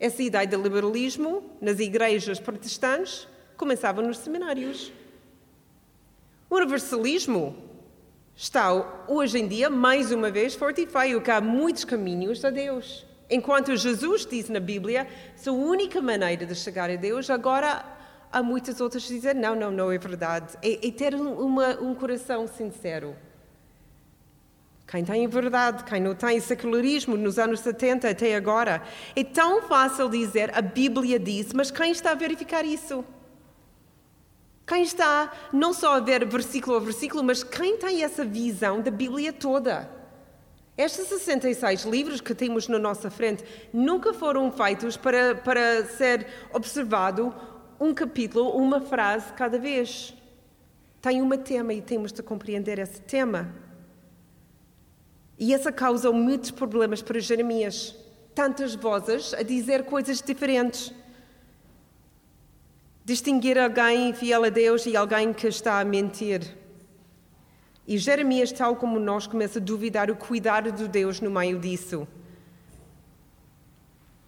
Essa 0.00 0.22
ideia 0.22 0.46
de 0.46 0.56
liberalismo 0.56 1.44
nas 1.60 1.78
igrejas 1.78 2.40
protestantes 2.40 3.28
começava 3.58 4.00
nos 4.00 4.16
seminários. 4.16 4.90
O 6.48 6.56
universalismo 6.56 7.54
está 8.34 9.04
hoje 9.06 9.38
em 9.38 9.46
dia, 9.46 9.68
mais 9.68 10.10
uma 10.10 10.30
vez, 10.30 10.54
feio, 10.54 11.20
que 11.20 11.30
há 11.30 11.38
muitos 11.38 11.84
caminhos 11.84 12.42
a 12.42 12.48
Deus. 12.48 13.04
Enquanto 13.28 13.76
Jesus 13.76 14.24
diz 14.24 14.48
na 14.48 14.60
Bíblia, 14.60 15.06
a 15.46 15.50
única 15.50 16.00
maneira 16.00 16.46
de 16.46 16.54
chegar 16.54 16.88
a 16.88 16.96
Deus, 16.96 17.28
agora 17.28 17.84
há 18.32 18.42
muitas 18.42 18.80
outras 18.80 19.04
que 19.04 19.12
dizem, 19.12 19.34
não, 19.34 19.54
não, 19.54 19.70
não 19.70 19.92
é 19.92 19.98
verdade. 19.98 20.56
É, 20.62 20.88
é 20.88 20.90
ter 20.90 21.14
uma, 21.14 21.78
um 21.78 21.94
coração 21.94 22.46
sincero. 22.48 23.14
Quem 24.92 25.02
tem 25.02 25.26
verdade, 25.26 25.84
quem 25.84 26.02
não 26.02 26.14
tem 26.14 26.38
secularismo 26.38 27.16
nos 27.16 27.38
anos 27.38 27.60
70 27.60 28.10
até 28.10 28.36
agora. 28.36 28.82
É 29.16 29.24
tão 29.24 29.62
fácil 29.62 30.06
dizer, 30.10 30.54
a 30.54 30.60
Bíblia 30.60 31.18
diz, 31.18 31.50
mas 31.54 31.70
quem 31.70 31.92
está 31.92 32.10
a 32.10 32.14
verificar 32.14 32.62
isso? 32.62 33.02
Quem 34.66 34.82
está 34.82 35.32
não 35.50 35.72
só 35.72 35.94
a 35.94 36.00
ver 36.00 36.26
versículo 36.26 36.76
a 36.76 36.80
versículo, 36.80 37.24
mas 37.24 37.42
quem 37.42 37.78
tem 37.78 38.04
essa 38.04 38.22
visão 38.22 38.82
da 38.82 38.90
Bíblia 38.90 39.32
toda? 39.32 39.88
Estes 40.76 41.06
66 41.06 41.84
livros 41.84 42.20
que 42.20 42.34
temos 42.34 42.68
na 42.68 42.78
nossa 42.78 43.10
frente 43.10 43.42
nunca 43.72 44.12
foram 44.12 44.52
feitos 44.52 44.94
para, 44.98 45.34
para 45.34 45.86
ser 45.86 46.26
observado 46.52 47.34
um 47.80 47.94
capítulo, 47.94 48.50
uma 48.50 48.78
frase 48.78 49.32
cada 49.32 49.58
vez. 49.58 50.12
Tem 51.00 51.22
um 51.22 51.30
tema 51.38 51.72
e 51.72 51.80
temos 51.80 52.12
de 52.12 52.22
compreender 52.22 52.78
esse 52.78 53.00
tema. 53.00 53.71
E 55.42 55.52
essa 55.52 55.72
causa 55.72 56.12
muitos 56.12 56.52
problemas 56.52 57.02
para 57.02 57.18
Jeremias. 57.18 57.96
Tantas 58.32 58.76
vozes 58.76 59.34
a 59.34 59.42
dizer 59.42 59.82
coisas 59.82 60.22
diferentes. 60.22 60.92
Distinguir 63.04 63.58
alguém 63.58 64.14
fiel 64.14 64.44
a 64.44 64.50
Deus 64.50 64.86
e 64.86 64.96
alguém 64.96 65.32
que 65.32 65.48
está 65.48 65.80
a 65.80 65.84
mentir. 65.84 66.56
E 67.88 67.98
Jeremias, 67.98 68.52
tal 68.52 68.76
como 68.76 69.00
nós, 69.00 69.26
começa 69.26 69.58
a 69.58 69.60
duvidar 69.60 70.12
o 70.12 70.14
cuidado 70.14 70.70
de 70.70 70.86
Deus 70.86 71.20
no 71.20 71.28
meio 71.28 71.58
disso. 71.58 72.06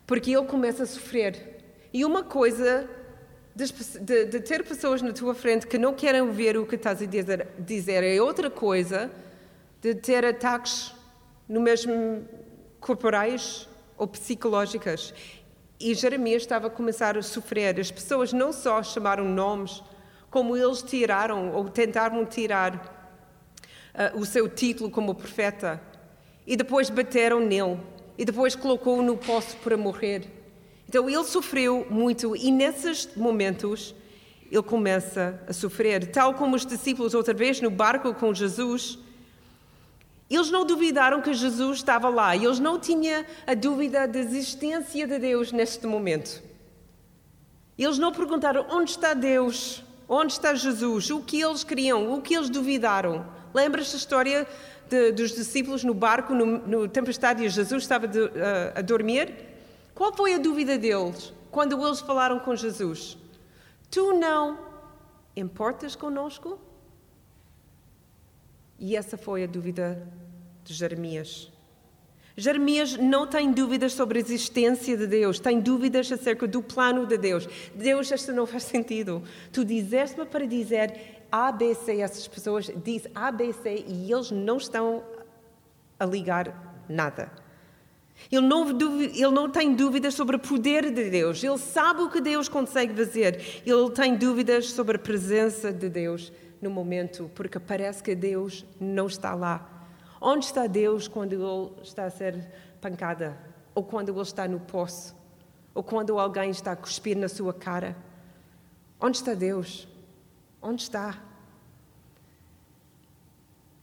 Porque 0.09 0.37
ele 0.37 0.47
começa 0.47 0.83
a 0.83 0.87
sofrer. 0.87 1.63
E 1.93 2.05
uma 2.05 2.25
coisa 2.25 2.91
de, 3.55 3.67
de, 4.01 4.25
de, 4.25 4.41
ter 4.41 4.65
pessoas 4.65 5.01
na 5.01 5.13
tua 5.13 5.33
frente 5.33 5.69
que 5.69 5.79
não 5.79 5.95
querem 5.95 6.29
ver 6.33 6.57
o 6.57 6.67
que 6.67 6.75
estás 6.75 7.01
a 7.01 7.07
dizer, 7.07 7.47
dizer 7.57 8.03
é 8.03 8.21
outra 8.21 8.51
coisa 8.51 9.13
de 9.81 9.95
ter 9.95 10.25
ataques 10.25 10.93
no 11.49 11.61
mesmo 11.61 12.27
corporais 12.81 13.69
ou 13.97 14.07
psicológicas. 14.07 15.15
E 15.79 15.95
Jeremias 15.95 16.43
estava 16.43 16.69
a 16.69 16.71
começar 16.71 17.17
a 17.17 17.23
sofrer. 17.23 17.79
As 17.79 17.91
pessoas 17.91 18.33
não 18.33 18.53
só 18.53 18.83
chamaram 18.83 19.25
nomes, 19.25 19.83
como 20.31 20.57
eles 20.57 20.83
tiraram 20.83 21.53
ou 21.55 21.69
tentaram 21.69 22.25
tirar 22.25 22.75
uh, 23.95 24.19
o 24.19 24.25
seu 24.25 24.49
título 24.49 24.91
como 24.91 25.15
profeta. 25.15 25.81
E 26.47 26.57
depois 26.57 26.91
bateram 26.91 27.41
nele. 27.41 27.81
E 28.17 28.25
depois 28.25 28.55
colocou-o 28.55 29.03
no 29.03 29.17
poço 29.17 29.57
para 29.59 29.77
morrer. 29.77 30.31
Então 30.89 31.09
ele 31.09 31.25
sofreu 31.25 31.87
muito 31.91 32.37
e 32.37 32.51
nesses 32.53 33.09
momentos 33.17 33.95
ele 34.51 34.63
começa 34.63 35.43
a 35.49 35.53
sofrer. 35.53 36.11
Tal 36.13 36.35
como 36.35 36.55
os 36.55 36.65
discípulos, 36.65 37.15
outra 37.15 37.35
vez 37.35 37.61
no 37.61 37.71
barco 37.71 38.15
com 38.15 38.33
Jesus, 38.33 38.99
eles 40.35 40.51
não 40.51 40.65
duvidaram 40.65 41.21
que 41.21 41.33
Jesus 41.33 41.79
estava 41.79 42.09
lá, 42.09 42.35
eles 42.35 42.59
não 42.59 42.79
tinham 42.79 43.25
a 43.47 43.55
dúvida 43.55 44.09
da 44.09 44.19
existência 44.19 45.07
de 45.07 45.19
Deus 45.19 45.53
neste 45.53 45.87
momento. 45.87 46.43
Eles 47.77 47.99
não 47.99 48.13
perguntaram 48.13 48.67
onde 48.71 48.91
está 48.91 49.15
Deus, 49.15 49.83
onde 50.09 50.33
está 50.33 50.55
Jesus, 50.55 51.11
o 51.11 51.21
que 51.21 51.41
eles 51.41 51.65
queriam, 51.65 52.13
o 52.13 52.23
que 52.23 52.35
eles 52.35 52.49
duvidaram. 52.49 53.27
Lembras 53.53 53.93
a 53.93 53.97
história 53.97 54.47
de, 54.89 55.13
dos 55.13 55.33
discípulos 55.33 55.85
no 55.85 55.93
barco, 55.93 56.35
no, 56.35 56.59
no 56.59 56.89
tempestade, 56.89 57.45
e 57.45 57.49
Jesus 57.49 57.83
estava 57.83 58.07
de, 58.07 58.21
uh, 58.21 58.31
a 58.75 58.81
dormir? 58.81 59.35
Qual 59.95 60.15
foi 60.15 60.35
a 60.35 60.39
dúvida 60.39 60.79
deles 60.79 61.33
quando 61.51 61.81
eles 61.85 62.01
falaram 62.01 62.39
com 62.39 62.55
Jesus? 62.57 63.17
Tu 63.91 64.13
não 64.15 64.59
importas 65.37 65.95
conosco? 65.95 66.59
E 68.79 68.97
essa 68.97 69.17
foi 69.17 69.45
a 69.45 69.47
dúvida 69.47 70.07
de 70.65 70.75
Jeremias. 70.75 71.53
Jeremias 72.37 72.97
não 72.97 73.29
tem 73.29 73.53
dúvidas 73.53 73.93
sobre 73.93 74.19
a 74.19 74.21
existência 74.21 74.97
de 74.97 75.07
Deus, 75.07 75.39
tem 75.39 75.61
dúvidas 75.61 76.11
acerca 76.11 76.49
do 76.49 76.61
plano 76.61 77.07
de 77.07 77.17
Deus. 77.17 77.47
Deus, 77.75 78.11
isto 78.11 78.33
não 78.33 78.45
faz 78.45 78.65
sentido. 78.65 79.23
Tu 79.53 79.65
dizeste-me 79.65 80.27
para 80.27 80.45
dizer 80.45 81.25
ABC, 81.31 82.01
essas 82.01 82.27
pessoas 82.27 82.71
dizem 82.85 83.13
ABC 83.15 83.85
e 83.87 84.13
eles 84.13 84.33
não 84.33 84.57
estão 84.57 85.05
a 85.99 86.05
ligar 86.05 86.83
nada. 86.89 87.31
Ele 88.31 88.47
não, 88.47 88.69
ele 88.69 89.31
não 89.31 89.51
tem 89.51 89.75
dúvidas 89.75 90.15
sobre 90.15 90.37
o 90.37 90.39
poder 90.39 90.91
de 90.91 91.11
Deus, 91.11 91.43
ele 91.43 91.59
sabe 91.59 92.03
o 92.03 92.11
que 92.11 92.21
Deus 92.21 92.49
consegue 92.49 92.95
fazer, 92.95 93.63
ele 93.67 93.91
tem 93.91 94.17
dúvidas 94.17 94.71
sobre 94.71 94.97
a 94.97 94.99
presença 95.01 95.73
de 95.73 95.89
Deus 95.89 96.33
no 96.61 96.71
momento, 96.71 97.31
porque 97.35 97.59
parece 97.59 98.03
que 98.03 98.15
Deus 98.15 98.65
não 98.81 99.07
está 99.07 99.35
lá. 99.35 99.74
Onde 100.27 100.47
está 100.47 100.67
Deus 100.67 101.07
quando 101.07 101.35
Ele 101.35 101.83
está 101.83 102.07
a 102.07 102.11
ser 102.11 102.51
pancada? 102.81 103.37
Ou 103.75 103.85
quando 103.85 104.11
Ele 104.11 104.23
está 104.23 104.49
no 104.49 104.59
poço? 104.59 105.15
Ou 105.75 105.83
quando 105.83 106.19
alguém 106.19 106.49
está 106.49 106.73
a 106.73 106.77
cuspir 106.77 107.15
na 107.15 107.29
sua 107.29 107.53
cara? 107.53 107.95
Onde 108.99 109.19
está 109.19 109.35
Deus? 109.35 109.87
Onde 110.63 110.81
está? 110.81 111.23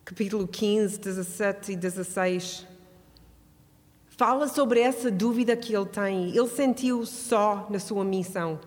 Capítulo 0.04 0.48
15, 0.48 1.00
17 1.00 1.74
e 1.74 1.76
16 1.76 2.68
fala 4.22 4.48
sobre 4.48 4.80
essa 4.80 5.12
dúvida 5.12 5.56
que 5.56 5.76
ele 5.76 5.86
tem. 5.86 6.36
Ele 6.36 6.48
sentiu 6.48 7.06
só 7.06 7.68
na 7.70 7.78
sua 7.78 8.04
missão. 8.04 8.60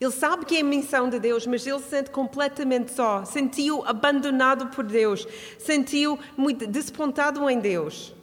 Ele 0.00 0.12
sabe 0.12 0.44
que 0.44 0.56
é 0.56 0.60
a 0.60 0.64
missão 0.64 1.08
de 1.10 1.18
Deus, 1.18 1.44
mas 1.44 1.66
ele 1.66 1.80
se 1.80 1.88
sente 1.88 2.10
completamente 2.10 2.92
só. 2.92 3.24
Sentiu 3.24 3.84
abandonado 3.84 4.68
por 4.68 4.84
Deus. 4.84 5.26
Sentiu 5.58 6.18
muito 6.36 6.66
despontado 6.68 7.48
em 7.50 7.58
Deus. 7.58 8.14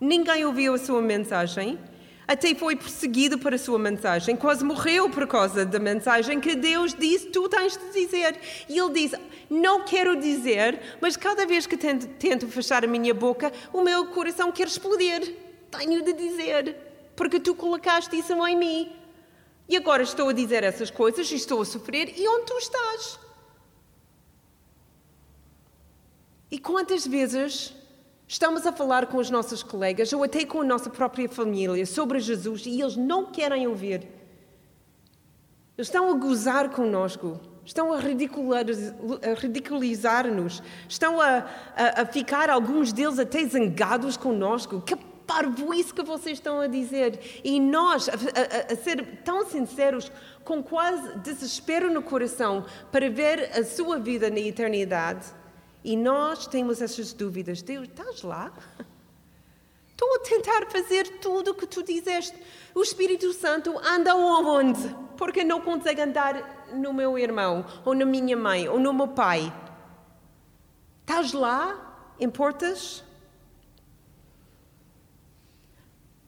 Ninguém 0.00 0.44
ouviu 0.44 0.74
a 0.74 0.78
sua 0.78 1.00
mensagem. 1.00 1.78
Até 2.26 2.54
foi 2.54 2.74
perseguido 2.74 3.38
por 3.38 3.54
a 3.54 3.58
sua 3.58 3.78
mensagem. 3.78 4.36
Quase 4.36 4.64
morreu 4.64 5.08
por 5.08 5.26
causa 5.26 5.64
da 5.64 5.78
mensagem 5.78 6.40
que 6.40 6.56
Deus 6.56 6.94
disse: 6.94 7.26
Tu 7.26 7.48
tens 7.48 7.76
de 7.76 7.92
dizer. 7.92 8.36
E 8.68 8.78
ele 8.78 8.92
diz: 8.92 9.12
Não 9.48 9.84
quero 9.84 10.16
dizer, 10.20 10.80
mas 11.00 11.16
cada 11.16 11.46
vez 11.46 11.66
que 11.66 11.76
tento, 11.76 12.06
tento 12.18 12.48
fechar 12.48 12.84
a 12.84 12.88
minha 12.88 13.14
boca, 13.14 13.52
o 13.72 13.82
meu 13.82 14.06
coração 14.06 14.50
quer 14.50 14.66
explodir. 14.66 15.34
Tenho 15.70 16.02
de 16.02 16.12
dizer, 16.12 16.76
porque 17.14 17.38
tu 17.38 17.54
colocaste 17.54 18.16
isso 18.16 18.32
em 18.46 18.56
mim. 18.56 18.99
E 19.70 19.76
agora 19.76 20.02
estou 20.02 20.28
a 20.28 20.32
dizer 20.32 20.64
essas 20.64 20.90
coisas 20.90 21.30
e 21.30 21.36
estou 21.36 21.62
a 21.62 21.64
sofrer, 21.64 22.12
e 22.18 22.26
onde 22.26 22.46
tu 22.46 22.58
estás? 22.58 23.20
E 26.50 26.58
quantas 26.58 27.06
vezes 27.06 27.72
estamos 28.26 28.66
a 28.66 28.72
falar 28.72 29.06
com 29.06 29.18
os 29.18 29.30
nossos 29.30 29.62
colegas 29.62 30.12
ou 30.12 30.24
até 30.24 30.44
com 30.44 30.62
a 30.62 30.64
nossa 30.64 30.90
própria 30.90 31.28
família 31.28 31.86
sobre 31.86 32.18
Jesus 32.18 32.66
e 32.66 32.80
eles 32.80 32.96
não 32.96 33.26
querem 33.26 33.68
ouvir? 33.68 34.08
Eles 35.78 35.86
estão 35.86 36.10
a 36.10 36.14
gozar 36.14 36.70
conosco, 36.70 37.38
estão 37.64 37.92
a 37.92 38.00
ridiculizar-nos, 39.36 40.60
estão 40.88 41.20
a, 41.20 41.46
a, 41.76 42.02
a, 42.02 42.06
ficar, 42.06 42.50
alguns 42.50 42.92
deles 42.92 43.20
até 43.20 43.46
zangados 43.46 44.16
conosco. 44.16 44.80
Que 44.80 44.96
parvoíce 45.30 45.94
que 45.94 46.02
vocês 46.02 46.38
estão 46.38 46.58
a 46.58 46.66
dizer. 46.66 47.40
E 47.44 47.60
nós, 47.60 48.08
a, 48.08 48.12
a, 48.14 48.72
a, 48.72 48.76
ser 48.76 49.22
tão 49.24 49.46
sinceros, 49.46 50.10
com 50.44 50.60
quase 50.60 51.18
desespero 51.18 51.88
no 51.88 52.02
coração, 52.02 52.66
para 52.90 53.08
ver 53.08 53.56
a 53.56 53.64
sua 53.64 53.96
vida 54.00 54.28
na 54.28 54.40
eternidade, 54.40 55.28
e 55.84 55.96
nós 55.96 56.48
temos 56.48 56.82
essas 56.82 57.12
dúvidas. 57.12 57.62
Deus, 57.62 57.86
estás 57.86 58.22
lá? 58.22 58.52
Estou 59.90 60.16
a 60.16 60.18
tentar 60.18 60.66
fazer 60.68 61.20
tudo 61.20 61.52
o 61.52 61.54
que 61.54 61.66
tu 61.66 61.84
dizeste. 61.84 62.36
O 62.74 62.82
Espírito 62.82 63.32
Santo 63.32 63.78
anda 63.78 64.16
onde? 64.16 64.88
Porque 65.16 65.44
não 65.44 65.60
consegue 65.60 66.00
andar 66.00 66.68
no 66.74 66.92
meu 66.92 67.16
irmão, 67.16 67.64
ou 67.84 67.94
na 67.94 68.04
minha 68.04 68.36
mãe, 68.36 68.68
ou 68.68 68.80
no 68.80 68.92
meu 68.92 69.08
pai. 69.08 69.52
Estás 71.02 71.32
lá? 71.32 72.14
Importas? 72.18 73.04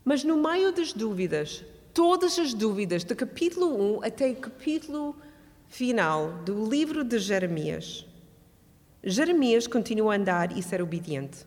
Mas 0.05 0.25
no 0.25 0.37
meio 0.37 0.73
das 0.73 0.93
dúvidas, 0.93 1.65
todas 1.95 2.39
as 2.39 2.53
dúvidas, 2.53 3.05
do 3.05 3.15
capítulo 3.15 3.99
1 3.99 4.05
até 4.05 4.31
o 4.31 4.37
capítulo 4.37 5.17
final 5.69 6.33
do 6.45 6.69
livro 6.69 7.05
de 7.05 7.19
Jeremias, 7.19 8.07
Jeremias 9.05 9.67
continua 9.67 10.15
a 10.15 10.17
andar 10.17 10.57
e 10.57 10.63
ser 10.63 10.81
obediente. 10.81 11.45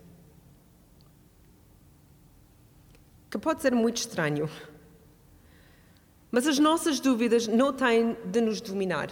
Que 3.29 3.37
pode 3.37 3.61
ser 3.61 3.73
muito 3.73 3.97
estranho. 3.97 4.49
Mas 6.29 6.47
as 6.47 6.59
nossas 6.59 6.99
dúvidas 6.99 7.47
não 7.47 7.71
têm 7.71 8.17
de 8.25 8.41
nos 8.41 8.59
dominar. 8.59 9.09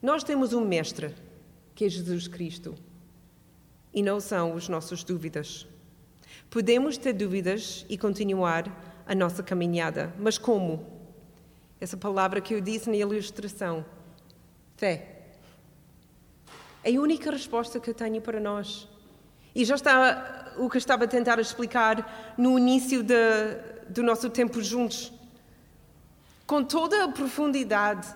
Nós 0.00 0.24
temos 0.24 0.54
um 0.54 0.64
mestre, 0.64 1.14
que 1.74 1.84
é 1.84 1.88
Jesus 1.88 2.28
Cristo, 2.28 2.74
e 3.92 4.02
não 4.02 4.20
são 4.20 4.56
as 4.56 4.68
nossas 4.68 5.04
dúvidas. 5.04 5.66
Podemos 6.50 6.96
ter 6.96 7.12
dúvidas 7.12 7.84
e 7.88 7.98
continuar 7.98 8.64
a 9.06 9.14
nossa 9.14 9.42
caminhada, 9.42 10.14
mas 10.18 10.38
como? 10.38 10.86
Essa 11.80 11.96
palavra 11.96 12.40
que 12.40 12.54
eu 12.54 12.60
disse 12.60 12.88
na 12.88 12.96
ilustração: 12.96 13.84
fé. 14.76 15.16
É 16.82 16.94
a 16.94 17.00
única 17.00 17.30
resposta 17.30 17.78
que 17.78 17.90
eu 17.90 17.94
tenho 17.94 18.20
para 18.22 18.40
nós. 18.40 18.88
E 19.54 19.64
já 19.64 19.74
está 19.74 20.54
o 20.56 20.70
que 20.70 20.76
eu 20.76 20.78
estava 20.78 21.04
a 21.04 21.08
tentar 21.08 21.38
explicar 21.38 22.34
no 22.38 22.58
início 22.58 23.02
de, 23.02 23.14
do 23.88 24.02
nosso 24.02 24.30
tempo 24.30 24.62
juntos. 24.62 25.12
Com 26.46 26.64
toda 26.64 27.04
a 27.04 27.08
profundidade 27.08 28.08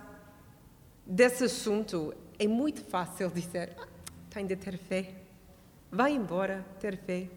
desse 1.05 1.45
assunto, 1.45 2.15
é 2.39 2.47
muito 2.47 2.83
fácil 2.83 3.29
dizer: 3.31 3.77
ah, 3.79 3.87
tem 4.31 4.47
de 4.47 4.57
ter 4.57 4.79
fé. 4.79 5.15
Vai 5.91 6.13
embora, 6.13 6.65
ter 6.81 6.97
fé. 6.97 7.29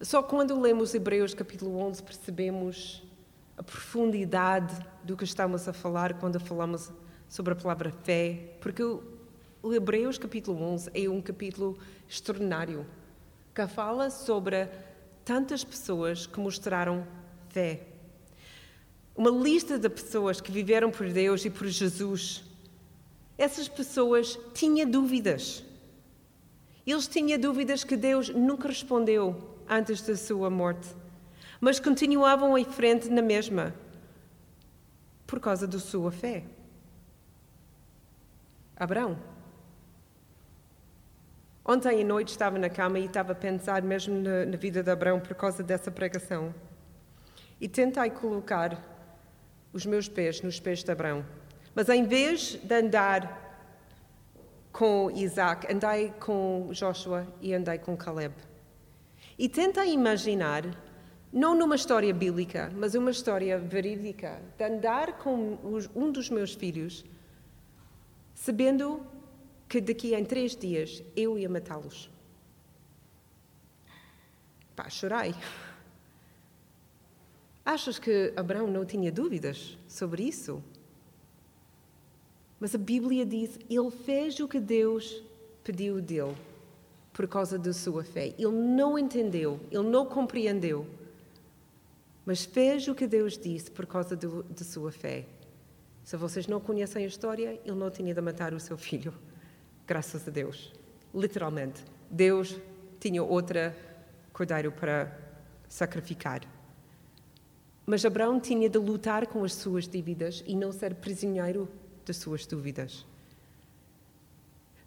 Só 0.00 0.22
quando 0.22 0.60
lemos 0.60 0.92
Hebreus 0.92 1.34
capítulo 1.34 1.78
11 1.78 2.02
percebemos 2.02 3.02
a 3.56 3.62
profundidade 3.62 4.74
do 5.04 5.16
que 5.16 5.22
estamos 5.22 5.68
a 5.68 5.72
falar 5.72 6.14
quando 6.14 6.40
falamos 6.40 6.90
sobre 7.28 7.52
a 7.52 7.56
palavra 7.56 7.92
fé, 8.02 8.56
porque 8.60 8.82
o 8.82 9.72
Hebreus 9.72 10.18
capítulo 10.18 10.60
11 10.62 10.90
é 10.92 11.08
um 11.08 11.22
capítulo 11.22 11.78
extraordinário 12.08 12.84
que 13.54 13.66
fala 13.68 14.10
sobre 14.10 14.68
tantas 15.24 15.62
pessoas 15.62 16.26
que 16.26 16.40
mostraram 16.40 17.06
fé. 17.50 17.86
Uma 19.14 19.30
lista 19.30 19.78
de 19.78 19.88
pessoas 19.88 20.40
que 20.40 20.50
viveram 20.50 20.90
por 20.90 21.08
Deus 21.08 21.44
e 21.44 21.50
por 21.50 21.68
Jesus. 21.68 22.42
Essas 23.38 23.68
pessoas 23.68 24.36
tinham 24.52 24.90
dúvidas. 24.90 25.64
Eles 26.84 27.06
tinham 27.06 27.38
dúvidas 27.38 27.84
que 27.84 27.96
Deus 27.96 28.28
nunca 28.28 28.66
respondeu 28.66 29.53
antes 29.68 30.02
da 30.02 30.16
sua 30.16 30.50
morte, 30.50 30.88
mas 31.60 31.80
continuavam 31.80 32.56
em 32.56 32.64
frente 32.64 33.08
na 33.08 33.22
mesma, 33.22 33.74
por 35.26 35.40
causa 35.40 35.66
da 35.66 35.78
sua 35.78 36.12
fé. 36.12 36.44
Abraão. 38.76 39.16
Ontem 41.64 42.02
à 42.02 42.04
noite 42.04 42.28
estava 42.28 42.58
na 42.58 42.68
cama 42.68 42.98
e 42.98 43.06
estava 43.06 43.32
a 43.32 43.34
pensar 43.34 43.80
mesmo 43.82 44.20
na, 44.20 44.44
na 44.44 44.56
vida 44.56 44.82
de 44.82 44.90
Abraão 44.90 45.18
por 45.18 45.34
causa 45.34 45.62
dessa 45.62 45.90
pregação. 45.90 46.54
E 47.58 47.66
tentei 47.68 48.10
colocar 48.10 48.78
os 49.72 49.86
meus 49.86 50.08
pés 50.08 50.42
nos 50.42 50.60
pés 50.60 50.84
de 50.84 50.92
Abraão. 50.92 51.24
Mas 51.74 51.88
em 51.88 52.04
vez 52.06 52.58
de 52.62 52.74
andar 52.74 53.40
com 54.72 55.10
Isaac, 55.14 55.72
andei 55.72 56.12
com 56.20 56.68
Joshua 56.72 57.26
e 57.40 57.54
andei 57.54 57.78
com 57.78 57.96
Caleb. 57.96 58.34
E 59.38 59.48
tenta 59.48 59.84
imaginar, 59.84 60.62
não 61.32 61.54
numa 61.56 61.74
história 61.74 62.14
bíblica, 62.14 62.72
mas 62.76 62.94
uma 62.94 63.10
história 63.10 63.58
verídica, 63.58 64.40
de 64.56 64.64
andar 64.64 65.18
com 65.18 65.58
um 65.94 66.12
dos 66.12 66.30
meus 66.30 66.54
filhos, 66.54 67.04
sabendo 68.34 69.04
que 69.68 69.80
daqui 69.80 70.14
a 70.14 70.24
três 70.24 70.54
dias 70.54 71.02
eu 71.16 71.36
ia 71.36 71.48
matá-los. 71.48 72.08
Pá, 74.76 74.88
chorei. 74.88 75.34
Achas 77.64 77.98
que 77.98 78.32
Abraão 78.36 78.68
não 78.68 78.84
tinha 78.84 79.10
dúvidas 79.10 79.76
sobre 79.88 80.24
isso? 80.24 80.62
Mas 82.60 82.74
a 82.74 82.78
Bíblia 82.78 83.26
diz: 83.26 83.58
ele 83.68 83.90
fez 83.90 84.38
o 84.38 84.46
que 84.46 84.60
Deus 84.60 85.22
pediu 85.64 86.00
dele 86.00 86.36
por 87.14 87.28
causa 87.28 87.56
da 87.56 87.72
sua 87.72 88.04
fé. 88.04 88.34
Ele 88.36 88.50
não 88.50 88.98
entendeu, 88.98 89.58
ele 89.70 89.88
não 89.88 90.04
compreendeu, 90.04 90.86
mas 92.26 92.44
fez 92.44 92.86
o 92.88 92.94
que 92.94 93.06
Deus 93.06 93.38
disse 93.38 93.70
por 93.70 93.86
causa 93.86 94.16
da 94.16 94.64
sua 94.64 94.90
fé. 94.90 95.24
Se 96.02 96.16
vocês 96.16 96.46
não 96.46 96.60
conhecem 96.60 97.04
a 97.04 97.06
história, 97.06 97.58
ele 97.64 97.76
não 97.76 97.90
tinha 97.90 98.12
de 98.12 98.20
matar 98.20 98.52
o 98.52 98.60
seu 98.60 98.76
filho, 98.76 99.14
graças 99.86 100.28
a 100.28 100.30
Deus. 100.30 100.72
Literalmente. 101.14 101.82
Deus 102.10 102.58
tinha 103.00 103.22
outra 103.22 103.74
cordeiro 104.32 104.72
para 104.72 105.16
sacrificar. 105.68 106.40
Mas 107.86 108.04
Abraão 108.04 108.40
tinha 108.40 108.68
de 108.68 108.78
lutar 108.78 109.26
com 109.28 109.44
as 109.44 109.54
suas 109.54 109.86
dívidas 109.86 110.42
e 110.46 110.56
não 110.56 110.72
ser 110.72 110.96
prisioneiro 110.96 111.68
das 112.04 112.16
suas 112.16 112.44
dúvidas. 112.44 113.06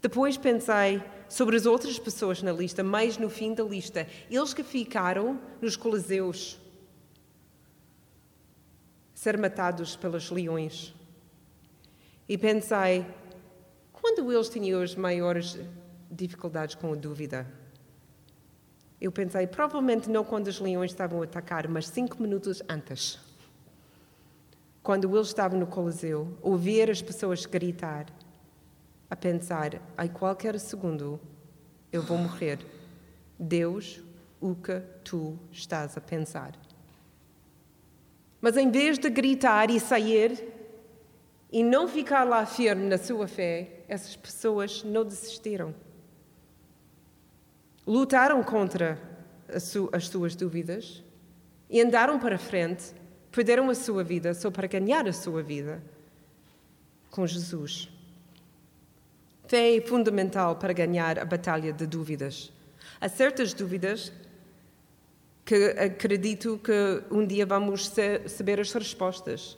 Depois 0.08 0.38
pensei 0.38 1.04
sobre 1.28 1.58
as 1.58 1.66
outras 1.66 2.00
pessoas 2.00 2.42
na 2.42 2.54
lista, 2.54 2.82
mais 2.82 3.18
no 3.18 3.30
fim 3.30 3.54
da 3.54 3.62
lista, 3.62 4.08
eles 4.32 4.54
que 4.54 4.64
ficaram 4.64 5.38
nos 5.62 5.76
Coliseus, 5.76 6.58
ser 9.14 9.38
matados 9.38 9.98
pelos 9.98 10.32
leões. 10.32 10.96
E 12.26 12.38
pensei, 12.38 13.06
quando 13.92 14.32
eles 14.32 14.48
tinham 14.48 14.82
as 14.82 14.96
maiores 14.96 15.60
dificuldades 16.10 16.76
com 16.76 16.94
a 16.94 16.96
dúvida? 16.96 17.46
Eu 19.02 19.12
pensei, 19.12 19.46
provavelmente 19.46 20.10
não 20.10 20.24
quando 20.24 20.48
os 20.48 20.62
leões 20.62 20.92
estavam 20.92 21.20
a 21.20 21.26
atacar, 21.26 21.68
mas 21.68 21.86
cinco 21.90 22.22
minutos 22.24 22.64
antes. 22.70 23.20
Quando 24.82 25.14
eles 25.14 25.28
estavam 25.28 25.60
no 25.60 25.68
Coliseu, 25.68 26.38
ouvir 26.42 26.90
as 26.90 27.02
pessoas 27.02 27.46
gritar 27.46 28.06
a 29.10 29.16
pensar: 29.16 29.82
em 29.98 30.08
qualquer 30.08 30.60
segundo 30.60 31.20
eu 31.92 32.02
vou 32.02 32.18
morrer. 32.18 32.60
Deus, 33.40 34.02
o 34.42 34.56
que 34.56 34.80
tu 35.04 35.38
estás 35.52 35.98
a 35.98 36.02
pensar? 36.02 36.54
Mas 38.42 38.58
em 38.58 38.70
vez 38.70 38.98
de 38.98 39.10
gritar 39.10 39.70
e 39.70 39.80
sair 39.80 40.48
e 41.52 41.64
não 41.64 41.88
ficar 41.88 42.24
lá 42.24 42.46
firme 42.46 42.88
na 42.88 42.98
sua 42.98 43.28
fé, 43.28 43.84
essas 43.88 44.16
pessoas 44.16 44.84
não 44.84 45.04
desistiram. 45.04 45.74
Lutaram 47.86 48.44
contra 48.44 49.00
as 49.48 49.64
suas 50.08 50.36
dúvidas 50.36 51.04
e 51.70 51.82
andaram 51.82 52.20
para 52.20 52.38
frente, 52.38 52.94
perderam 53.32 53.70
a 53.70 53.76
sua 53.76 54.04
vida 54.04 54.34
só 54.34 54.52
para 54.52 54.68
ganhar 54.68 55.08
a 55.08 55.14
sua 55.14 55.42
vida 55.42 55.82
com 57.10 57.26
Jesus. 57.26 57.90
Fé 59.48 59.78
é 59.78 59.82
fundamental 59.82 60.58
para 60.58 60.74
ganhar 60.74 61.18
a 61.18 61.24
batalha 61.24 61.72
de 61.72 61.88
dúvidas. 61.88 62.52
Há 63.00 63.08
certas 63.08 63.54
dúvidas 63.54 64.12
que 65.46 65.68
acredito 65.80 66.60
que 66.62 67.04
um 67.10 67.26
dia 67.26 67.46
vamos 67.46 67.90
saber 68.28 68.60
as 68.60 68.74
respostas. 68.74 69.58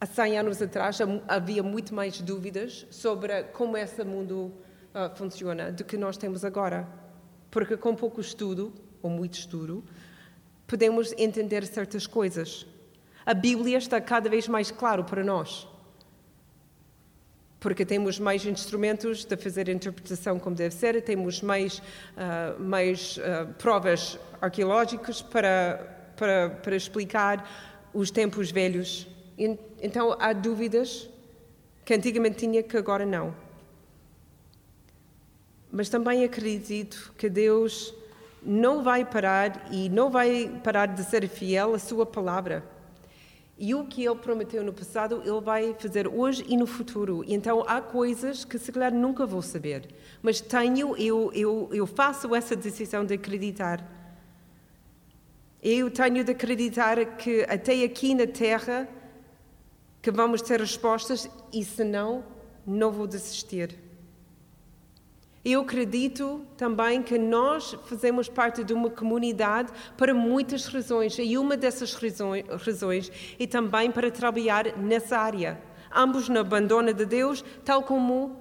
Há 0.00 0.06
100 0.06 0.38
anos 0.40 0.60
atrás 0.60 0.98
havia 1.28 1.62
muito 1.62 1.94
mais 1.94 2.20
dúvidas 2.20 2.84
sobre 2.90 3.44
como 3.52 3.76
esse 3.76 4.02
mundo 4.02 4.52
uh, 4.92 5.14
funciona 5.14 5.70
do 5.70 5.84
que 5.84 5.96
nós 5.96 6.16
temos 6.16 6.44
agora. 6.44 6.88
Porque 7.48 7.76
com 7.76 7.94
pouco 7.94 8.20
estudo, 8.20 8.72
ou 9.00 9.08
muito 9.08 9.34
estudo, 9.34 9.84
podemos 10.66 11.14
entender 11.16 11.64
certas 11.64 12.08
coisas. 12.08 12.66
A 13.24 13.34
Bíblia 13.34 13.78
está 13.78 14.00
cada 14.00 14.28
vez 14.28 14.48
mais 14.48 14.72
claro 14.72 15.04
para 15.04 15.22
nós. 15.22 15.69
Porque 17.60 17.84
temos 17.84 18.18
mais 18.18 18.44
instrumentos 18.46 19.24
de 19.24 19.36
fazer 19.36 19.68
a 19.68 19.72
interpretação 19.72 20.38
como 20.38 20.56
deve 20.56 20.74
ser, 20.74 21.00
temos 21.02 21.42
mais, 21.42 21.78
uh, 21.78 22.58
mais 22.58 23.18
uh, 23.18 23.52
provas 23.58 24.18
arqueológicas 24.40 25.20
para, 25.20 26.12
para, 26.16 26.50
para 26.50 26.74
explicar 26.74 27.46
os 27.92 28.10
tempos 28.10 28.50
velhos. 28.50 29.06
Então 29.82 30.16
há 30.18 30.32
dúvidas 30.32 31.08
que 31.84 31.94
antigamente 31.94 32.38
tinha 32.38 32.62
que 32.62 32.76
agora 32.76 33.04
não. 33.04 33.34
Mas 35.70 35.88
também 35.88 36.24
acredito 36.24 37.12
que 37.16 37.28
Deus 37.28 37.94
não 38.42 38.82
vai 38.82 39.04
parar 39.04 39.68
e 39.70 39.88
não 39.88 40.10
vai 40.10 40.60
parar 40.64 40.86
de 40.86 41.04
ser 41.04 41.28
fiel 41.28 41.74
à 41.74 41.78
sua 41.78 42.06
palavra. 42.06 42.64
E 43.62 43.74
o 43.74 43.84
que 43.84 44.02
ele 44.06 44.16
prometeu 44.16 44.64
no 44.64 44.72
passado, 44.72 45.20
ele 45.22 45.40
vai 45.42 45.74
fazer 45.78 46.08
hoje 46.08 46.42
e 46.48 46.56
no 46.56 46.66
futuro. 46.66 47.22
Então 47.28 47.62
há 47.68 47.78
coisas 47.78 48.42
que 48.42 48.58
se 48.58 48.72
calhar 48.72 48.90
nunca 48.92 49.26
vou 49.26 49.42
saber, 49.42 49.86
mas 50.22 50.40
tenho, 50.40 50.96
eu, 50.96 51.30
eu, 51.34 51.68
eu 51.70 51.86
faço 51.86 52.34
essa 52.34 52.56
decisão 52.56 53.04
de 53.04 53.12
acreditar. 53.12 53.86
Eu 55.62 55.90
tenho 55.90 56.24
de 56.24 56.32
acreditar 56.32 57.04
que 57.18 57.42
até 57.50 57.84
aqui 57.84 58.14
na 58.14 58.26
Terra 58.26 58.88
que 60.00 60.10
vamos 60.10 60.40
ter 60.40 60.58
respostas 60.58 61.28
e 61.52 61.62
se 61.62 61.84
não, 61.84 62.24
não 62.66 62.90
vou 62.90 63.06
desistir. 63.06 63.78
Eu 65.42 65.62
acredito 65.62 66.44
também 66.54 67.02
que 67.02 67.16
nós 67.16 67.74
fazemos 67.86 68.28
parte 68.28 68.62
de 68.62 68.74
uma 68.74 68.90
comunidade 68.90 69.72
para 69.96 70.12
muitas 70.12 70.66
razões, 70.66 71.16
e 71.18 71.38
uma 71.38 71.56
dessas 71.56 71.96
razões 72.62 73.10
é 73.38 73.46
também 73.46 73.90
para 73.90 74.10
trabalhar 74.10 74.76
nessa 74.76 75.16
área. 75.16 75.58
Ambos 75.90 76.28
na 76.28 76.40
abandona 76.40 76.92
de 76.92 77.06
Deus, 77.06 77.42
tal 77.64 77.82
como 77.82 78.39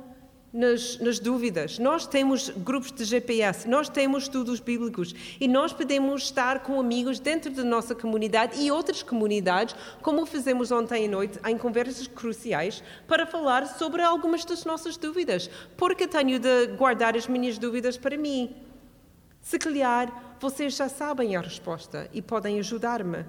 nas, 0.52 0.97
nas, 1.00 1.20
dúvidas. 1.20 1.78
Nós 1.78 2.08
temos 2.08 2.50
grupos 2.50 2.91
de 2.91 3.06
GPS, 3.06 3.68
nós 3.68 3.88
temos 3.88 4.24
estudos 4.24 4.60
bíblicos 4.60 5.14
e 5.39 5.47
nós 5.47 5.72
podemos 5.72 6.24
estar 6.24 6.62
com 6.62 6.80
amigos 6.80 7.20
dentro 7.20 7.52
da 7.52 7.64
nossa 7.64 7.93
comunidade 7.93 8.60
e 8.62 8.72
outras 8.72 9.04
comunidades, 9.04 9.76
como 10.02 10.26
fizemos 10.26 10.72
ontem 10.72 11.06
à 11.06 11.10
noite, 11.10 11.39
em 11.47 11.58
conversas 11.58 12.08
cruciais, 12.08 12.84
para 13.08 13.26
falar 13.26 13.68
sobre 13.68 14.02
algumas 14.02 14.43
das 14.43 14.66
nossas 14.66 14.97
dúvidas, 14.97 15.50
porque 15.78 16.08
tenho 16.08 16.39
de 16.39 16.68
guardar 16.78 17.16
as 17.16 17.28
minhas 17.28 17.58
dúvidas 17.58 17.97
para 17.97 18.18
mim. 18.18 18.56
Se 19.41 19.58
calhar 19.58 20.36
vocês 20.39 20.76
já 20.76 20.88
sabem 20.88 21.36
a 21.36 21.41
resposta 21.41 22.10
e 22.14 22.22
podem 22.22 22.60
ajudar-me. 22.60 23.26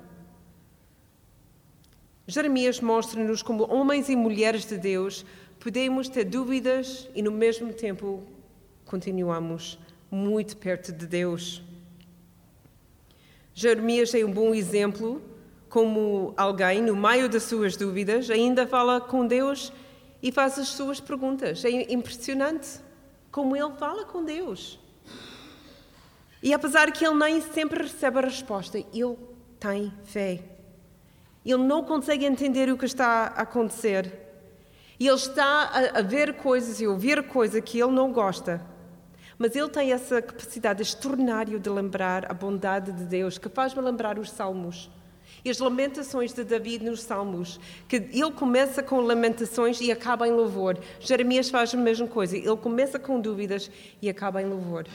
Jeremias 2.26 2.80
mostra-nos 2.80 3.42
como 3.42 3.68
homens 3.68 4.08
e 4.08 4.14
mulheres 4.14 4.64
de 4.64 4.78
Deus 4.78 5.26
podemos 5.60 6.08
ter 6.08 6.24
dúvidas 6.24 7.08
e, 7.14 7.22
no 7.22 7.30
mesmo 7.30 7.72
tempo, 7.72 8.24
continuamos 8.86 9.78
muito 10.10 10.56
perto 10.56 10.90
de 10.90 11.06
Deus. 11.06 11.62
Jeremias 13.54 14.14
é 14.14 14.24
um 14.24 14.32
bom 14.32 14.54
exemplo, 14.54 15.22
como 15.68 16.32
alguém, 16.36 16.80
no 16.82 16.96
meio 16.96 17.28
das 17.28 17.42
suas 17.42 17.76
dúvidas, 17.76 18.30
ainda 18.30 18.66
fala 18.66 19.00
com 19.00 19.26
Deus 19.26 19.70
e 20.22 20.32
faz 20.32 20.58
as 20.58 20.68
suas 20.68 20.98
perguntas. 20.98 21.62
É 21.64 21.92
impressionante 21.92 22.80
como 23.30 23.54
ele 23.54 23.72
fala 23.78 24.04
com 24.06 24.24
Deus. 24.24 24.80
E 26.42 26.54
apesar 26.54 26.90
que 26.90 27.04
ele 27.04 27.16
nem 27.16 27.40
sempre 27.42 27.82
recebe 27.82 28.18
a 28.18 28.22
resposta, 28.22 28.78
ele 28.78 29.16
tem 29.58 29.92
fé. 30.04 30.42
Ele 31.44 31.62
não 31.62 31.84
consegue 31.84 32.24
entender 32.24 32.70
o 32.70 32.78
que 32.78 32.86
está 32.86 33.34
a 33.36 33.42
acontecer, 33.42 34.29
e 35.00 35.08
ele 35.08 35.16
está 35.16 35.44
a, 35.44 35.98
a 36.00 36.02
ver 36.02 36.34
coisas 36.34 36.78
e 36.78 36.86
ouvir 36.86 37.26
coisas 37.26 37.62
que 37.64 37.80
ele 37.80 37.90
não 37.90 38.12
gosta. 38.12 38.60
Mas 39.38 39.56
ele 39.56 39.70
tem 39.70 39.92
essa 39.92 40.20
capacidade 40.20 40.82
extraordinária 40.82 41.58
de 41.58 41.70
lembrar 41.70 42.30
a 42.30 42.34
bondade 42.34 42.92
de 42.92 43.04
Deus, 43.04 43.38
que 43.38 43.48
faz-me 43.48 43.80
lembrar 43.80 44.18
os 44.18 44.30
salmos. 44.30 44.90
E 45.42 45.48
as 45.48 45.58
lamentações 45.58 46.34
de 46.34 46.44
David 46.44 46.84
nos 46.84 47.00
Salmos, 47.00 47.58
que 47.88 47.96
ele 47.96 48.30
começa 48.32 48.82
com 48.82 49.00
lamentações 49.00 49.80
e 49.80 49.90
acaba 49.90 50.28
em 50.28 50.32
louvor. 50.32 50.76
Jeremias 50.98 51.48
faz 51.48 51.74
a 51.74 51.78
mesma 51.78 52.06
coisa, 52.06 52.36
ele 52.36 52.56
começa 52.58 52.98
com 52.98 53.18
dúvidas 53.18 53.70
e 54.02 54.10
acaba 54.10 54.42
em 54.42 54.46
louvor. 54.46 54.86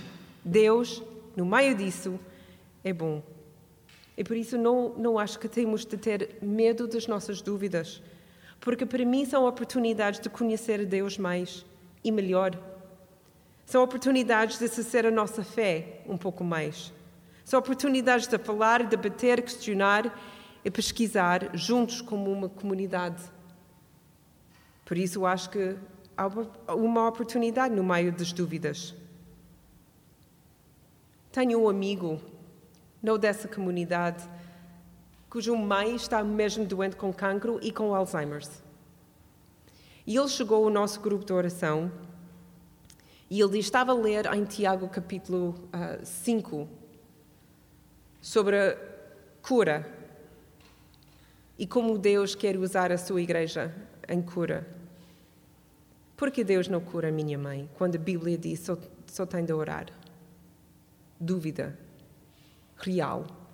Deus, 0.43 1.01
no 1.35 1.47
meio 1.47 1.73
disso, 1.73 2.19
é 2.83 2.93
bom. 2.93 3.23
E 4.15 4.23
por 4.23 4.37
isso 4.37 4.55
não, 4.55 4.89
não 4.89 5.17
acho 5.17 5.39
que 5.39 5.47
temos 5.47 5.83
de 5.83 5.97
ter 5.97 6.37
medo 6.43 6.85
das 6.87 7.07
nossas 7.07 7.41
dúvidas 7.41 8.03
porque 8.65 8.83
para 8.83 9.05
mim 9.05 9.25
são 9.25 9.45
oportunidades 9.45 10.19
de 10.19 10.27
conhecer 10.27 10.83
Deus 10.87 11.19
mais 11.19 11.63
e 12.03 12.11
melhor. 12.11 12.59
São 13.63 13.83
oportunidades 13.83 14.57
de 14.57 14.65
acessar 14.65 15.05
a 15.05 15.11
nossa 15.11 15.43
fé 15.43 16.01
um 16.07 16.17
pouco 16.17 16.43
mais. 16.43 16.91
São 17.43 17.59
oportunidades 17.59 18.25
de 18.25 18.39
falar, 18.39 18.83
debater, 18.83 19.43
questionar 19.43 20.11
e 20.63 20.71
pesquisar 20.71 21.55
juntos 21.55 22.01
como 22.01 22.31
uma 22.31 22.49
comunidade. 22.49 23.23
Por 24.83 24.97
isso, 24.97 25.27
acho 25.27 25.51
que 25.51 25.77
há 26.17 26.73
uma 26.73 27.07
oportunidade 27.07 27.75
no 27.75 27.83
meio 27.83 28.11
das 28.11 28.33
dúvidas. 28.33 28.95
Tenho 31.31 31.61
um 31.61 31.69
amigo, 31.69 32.19
não 32.99 33.15
dessa 33.15 33.47
comunidade, 33.47 34.27
cuja 35.35 35.53
mãe 35.53 35.97
está 35.97 36.23
mesmo 36.23 36.63
doente 36.63 36.95
com 36.95 37.11
cancro 37.11 37.59
e 37.61 37.69
com 37.69 37.93
Alzheimer's. 37.93 38.63
E 40.07 40.15
ele 40.15 40.29
chegou 40.29 40.63
ao 40.63 40.69
nosso 40.69 41.01
grupo 41.01 41.25
de 41.25 41.33
oração 41.33 41.91
e 43.29 43.41
ele 43.41 43.59
estava 43.59 43.91
a 43.91 43.95
ler 43.95 44.33
em 44.33 44.45
Tiago 44.45 44.87
capítulo 44.87 45.49
uh, 45.49 45.99
ah, 45.99 46.05
5 46.05 46.69
sobre 48.21 48.55
a 48.57 48.77
cura 49.41 49.85
e 51.59 51.67
como 51.67 51.97
Deus 51.97 52.33
quer 52.33 52.55
usar 52.55 52.89
a 52.93 52.97
sua 52.97 53.21
igreja 53.21 53.75
em 54.07 54.21
cura. 54.21 54.65
Porque 56.15 56.45
Deus 56.45 56.69
não 56.69 56.79
cura 56.79 57.09
a 57.09 57.11
minha 57.11 57.37
mãe 57.37 57.69
quando 57.77 57.97
a 57.97 57.99
Bíblia 57.99 58.37
diz 58.37 58.61
só, 58.61 58.77
só 59.05 59.25
tem 59.25 59.43
de 59.43 59.51
orar? 59.51 59.87
Dúvida 61.19 61.77
real 62.77 63.44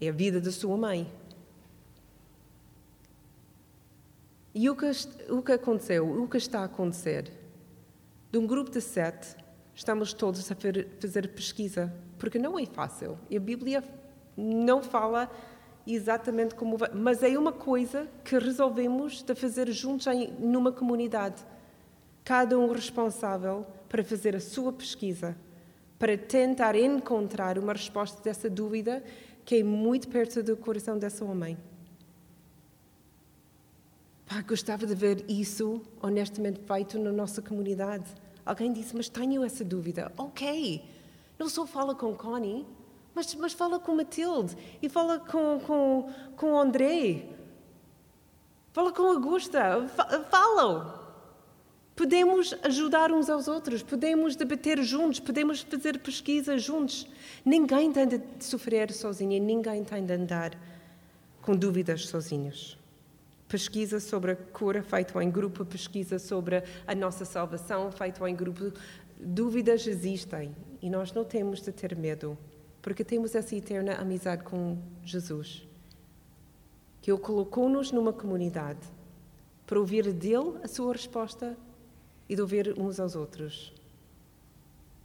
é 0.00 0.08
a 0.08 0.12
vida 0.12 0.40
da 0.40 0.52
sua 0.52 0.76
mãe. 0.76 1.10
E 4.54 4.68
o 4.68 4.74
que, 4.74 4.90
o 5.30 5.42
que 5.42 5.52
aconteceu, 5.52 6.22
o 6.22 6.28
que 6.28 6.36
está 6.36 6.60
a 6.60 6.64
acontecer? 6.64 7.30
De 8.30 8.38
um 8.38 8.46
grupo 8.46 8.70
de 8.70 8.80
sete, 8.80 9.36
estamos 9.74 10.12
todos 10.12 10.50
a 10.50 10.56
fazer 11.00 11.28
pesquisa, 11.28 11.94
porque 12.18 12.38
não 12.38 12.58
é 12.58 12.66
fácil. 12.66 13.18
E 13.30 13.36
a 13.36 13.40
Bíblia 13.40 13.84
não 14.36 14.82
fala 14.82 15.30
exatamente 15.86 16.54
como 16.54 16.76
vai, 16.76 16.90
mas 16.92 17.22
é 17.22 17.38
uma 17.38 17.52
coisa 17.52 18.08
que 18.24 18.38
resolvemos 18.38 19.22
de 19.22 19.34
fazer 19.34 19.70
juntos 19.70 20.06
em, 20.08 20.30
numa 20.38 20.72
comunidade. 20.72 21.42
Cada 22.24 22.58
um 22.58 22.70
responsável 22.72 23.66
para 23.88 24.04
fazer 24.04 24.36
a 24.36 24.40
sua 24.40 24.72
pesquisa, 24.72 25.36
para 25.98 26.18
tentar 26.18 26.74
encontrar 26.76 27.58
uma 27.58 27.72
resposta 27.72 28.22
dessa 28.22 28.50
dúvida 28.50 29.02
que 29.48 29.60
é 29.60 29.62
muito 29.64 30.08
perto 30.08 30.42
do 30.42 30.54
coração 30.58 30.98
dessa 30.98 31.24
homem. 31.24 31.56
Pá, 34.26 34.42
gostava 34.42 34.84
de 34.84 34.94
ver 34.94 35.24
isso 35.26 35.80
honestamente 36.02 36.60
feito 36.60 36.98
na 36.98 37.10
nossa 37.10 37.40
comunidade. 37.40 38.04
Alguém 38.44 38.70
disse, 38.70 38.94
mas 38.94 39.08
tenho 39.08 39.42
essa 39.42 39.64
dúvida. 39.64 40.12
Ok, 40.18 40.84
não 41.38 41.48
só 41.48 41.66
fala 41.66 41.94
com 41.94 42.14
Connie, 42.14 42.66
mas, 43.14 43.34
mas 43.36 43.54
fala 43.54 43.78
com 43.78 43.94
Matilde 43.94 44.54
e 44.82 44.88
fala 44.90 45.18
com, 45.18 45.58
com, 45.60 46.12
com 46.36 46.60
André. 46.60 47.30
Fala 48.74 48.92
com 48.92 49.04
Augusta. 49.04 49.88
Falam. 50.30 51.07
Podemos 51.98 52.54
ajudar 52.62 53.10
uns 53.10 53.28
aos 53.28 53.48
outros, 53.48 53.82
podemos 53.82 54.36
debater 54.36 54.80
juntos, 54.84 55.18
podemos 55.18 55.62
fazer 55.62 55.98
pesquisa 55.98 56.56
juntos. 56.56 57.08
Ninguém 57.44 57.90
tem 57.90 58.06
de 58.06 58.20
sofrer 58.38 58.92
sozinho, 58.92 59.42
ninguém 59.42 59.82
tem 59.82 60.06
de 60.06 60.12
andar 60.12 60.56
com 61.42 61.56
dúvidas 61.56 62.06
sozinhos. 62.06 62.78
Pesquisa 63.48 63.98
sobre 63.98 64.30
a 64.30 64.36
cura 64.36 64.80
feita 64.80 65.20
em 65.20 65.28
grupo, 65.28 65.64
pesquisa 65.64 66.20
sobre 66.20 66.62
a 66.86 66.94
nossa 66.94 67.24
salvação 67.24 67.90
feita 67.90 68.30
em 68.30 68.36
grupo. 68.36 68.72
Dúvidas 69.18 69.84
existem 69.84 70.54
e 70.80 70.88
nós 70.88 71.12
não 71.12 71.24
temos 71.24 71.60
de 71.60 71.72
ter 71.72 71.96
medo. 71.96 72.38
porque 72.80 73.02
temos 73.02 73.34
essa 73.34 73.56
eterna 73.56 73.94
amizade 73.94 74.44
com 74.44 74.78
Jesus, 75.04 75.66
que 77.02 77.10
Ele 77.10 77.18
colocou-nos 77.18 77.90
numa 77.90 78.12
comunidade 78.12 78.86
para 79.66 79.80
ouvir 79.80 80.12
dele 80.12 80.58
a 80.62 80.68
sua 80.68 80.92
resposta 80.92 81.56
e 82.28 82.34
de 82.34 82.42
ouvir 82.42 82.74
uns 82.78 83.00
aos 83.00 83.16
outros, 83.16 83.72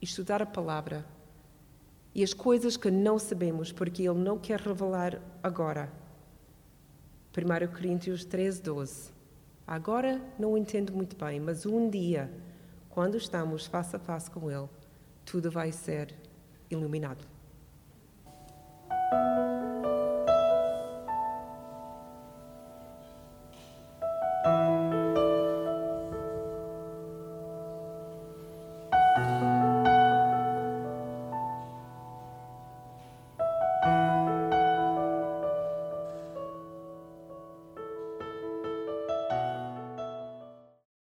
e 0.01 0.05
estudar 0.05 0.41
a 0.41 0.45
palavra 0.45 1.05
e 2.15 2.23
as 2.23 2.33
coisas 2.33 2.77
que 2.77 2.91
não 2.91 3.17
sabemos, 3.17 3.71
porque 3.71 4.03
Ele 4.03 4.19
não 4.19 4.37
quer 4.37 4.59
revelar 4.59 5.19
agora. 5.41 5.91
1 7.35 7.73
Coríntios 7.73 8.23
13, 8.23 8.61
12. 8.61 9.11
Agora 9.65 10.21
não 10.37 10.55
entendo 10.57 10.93
muito 10.93 11.15
bem, 11.15 11.39
mas 11.39 11.65
um 11.65 11.89
dia, 11.89 12.29
quando 12.89 13.17
estamos 13.17 13.65
face 13.65 13.95
a 13.95 13.99
face 13.99 14.29
com 14.29 14.51
Ele, 14.51 14.69
tudo 15.25 15.49
vai 15.49 15.71
ser 15.71 16.13
iluminado. 16.69 17.25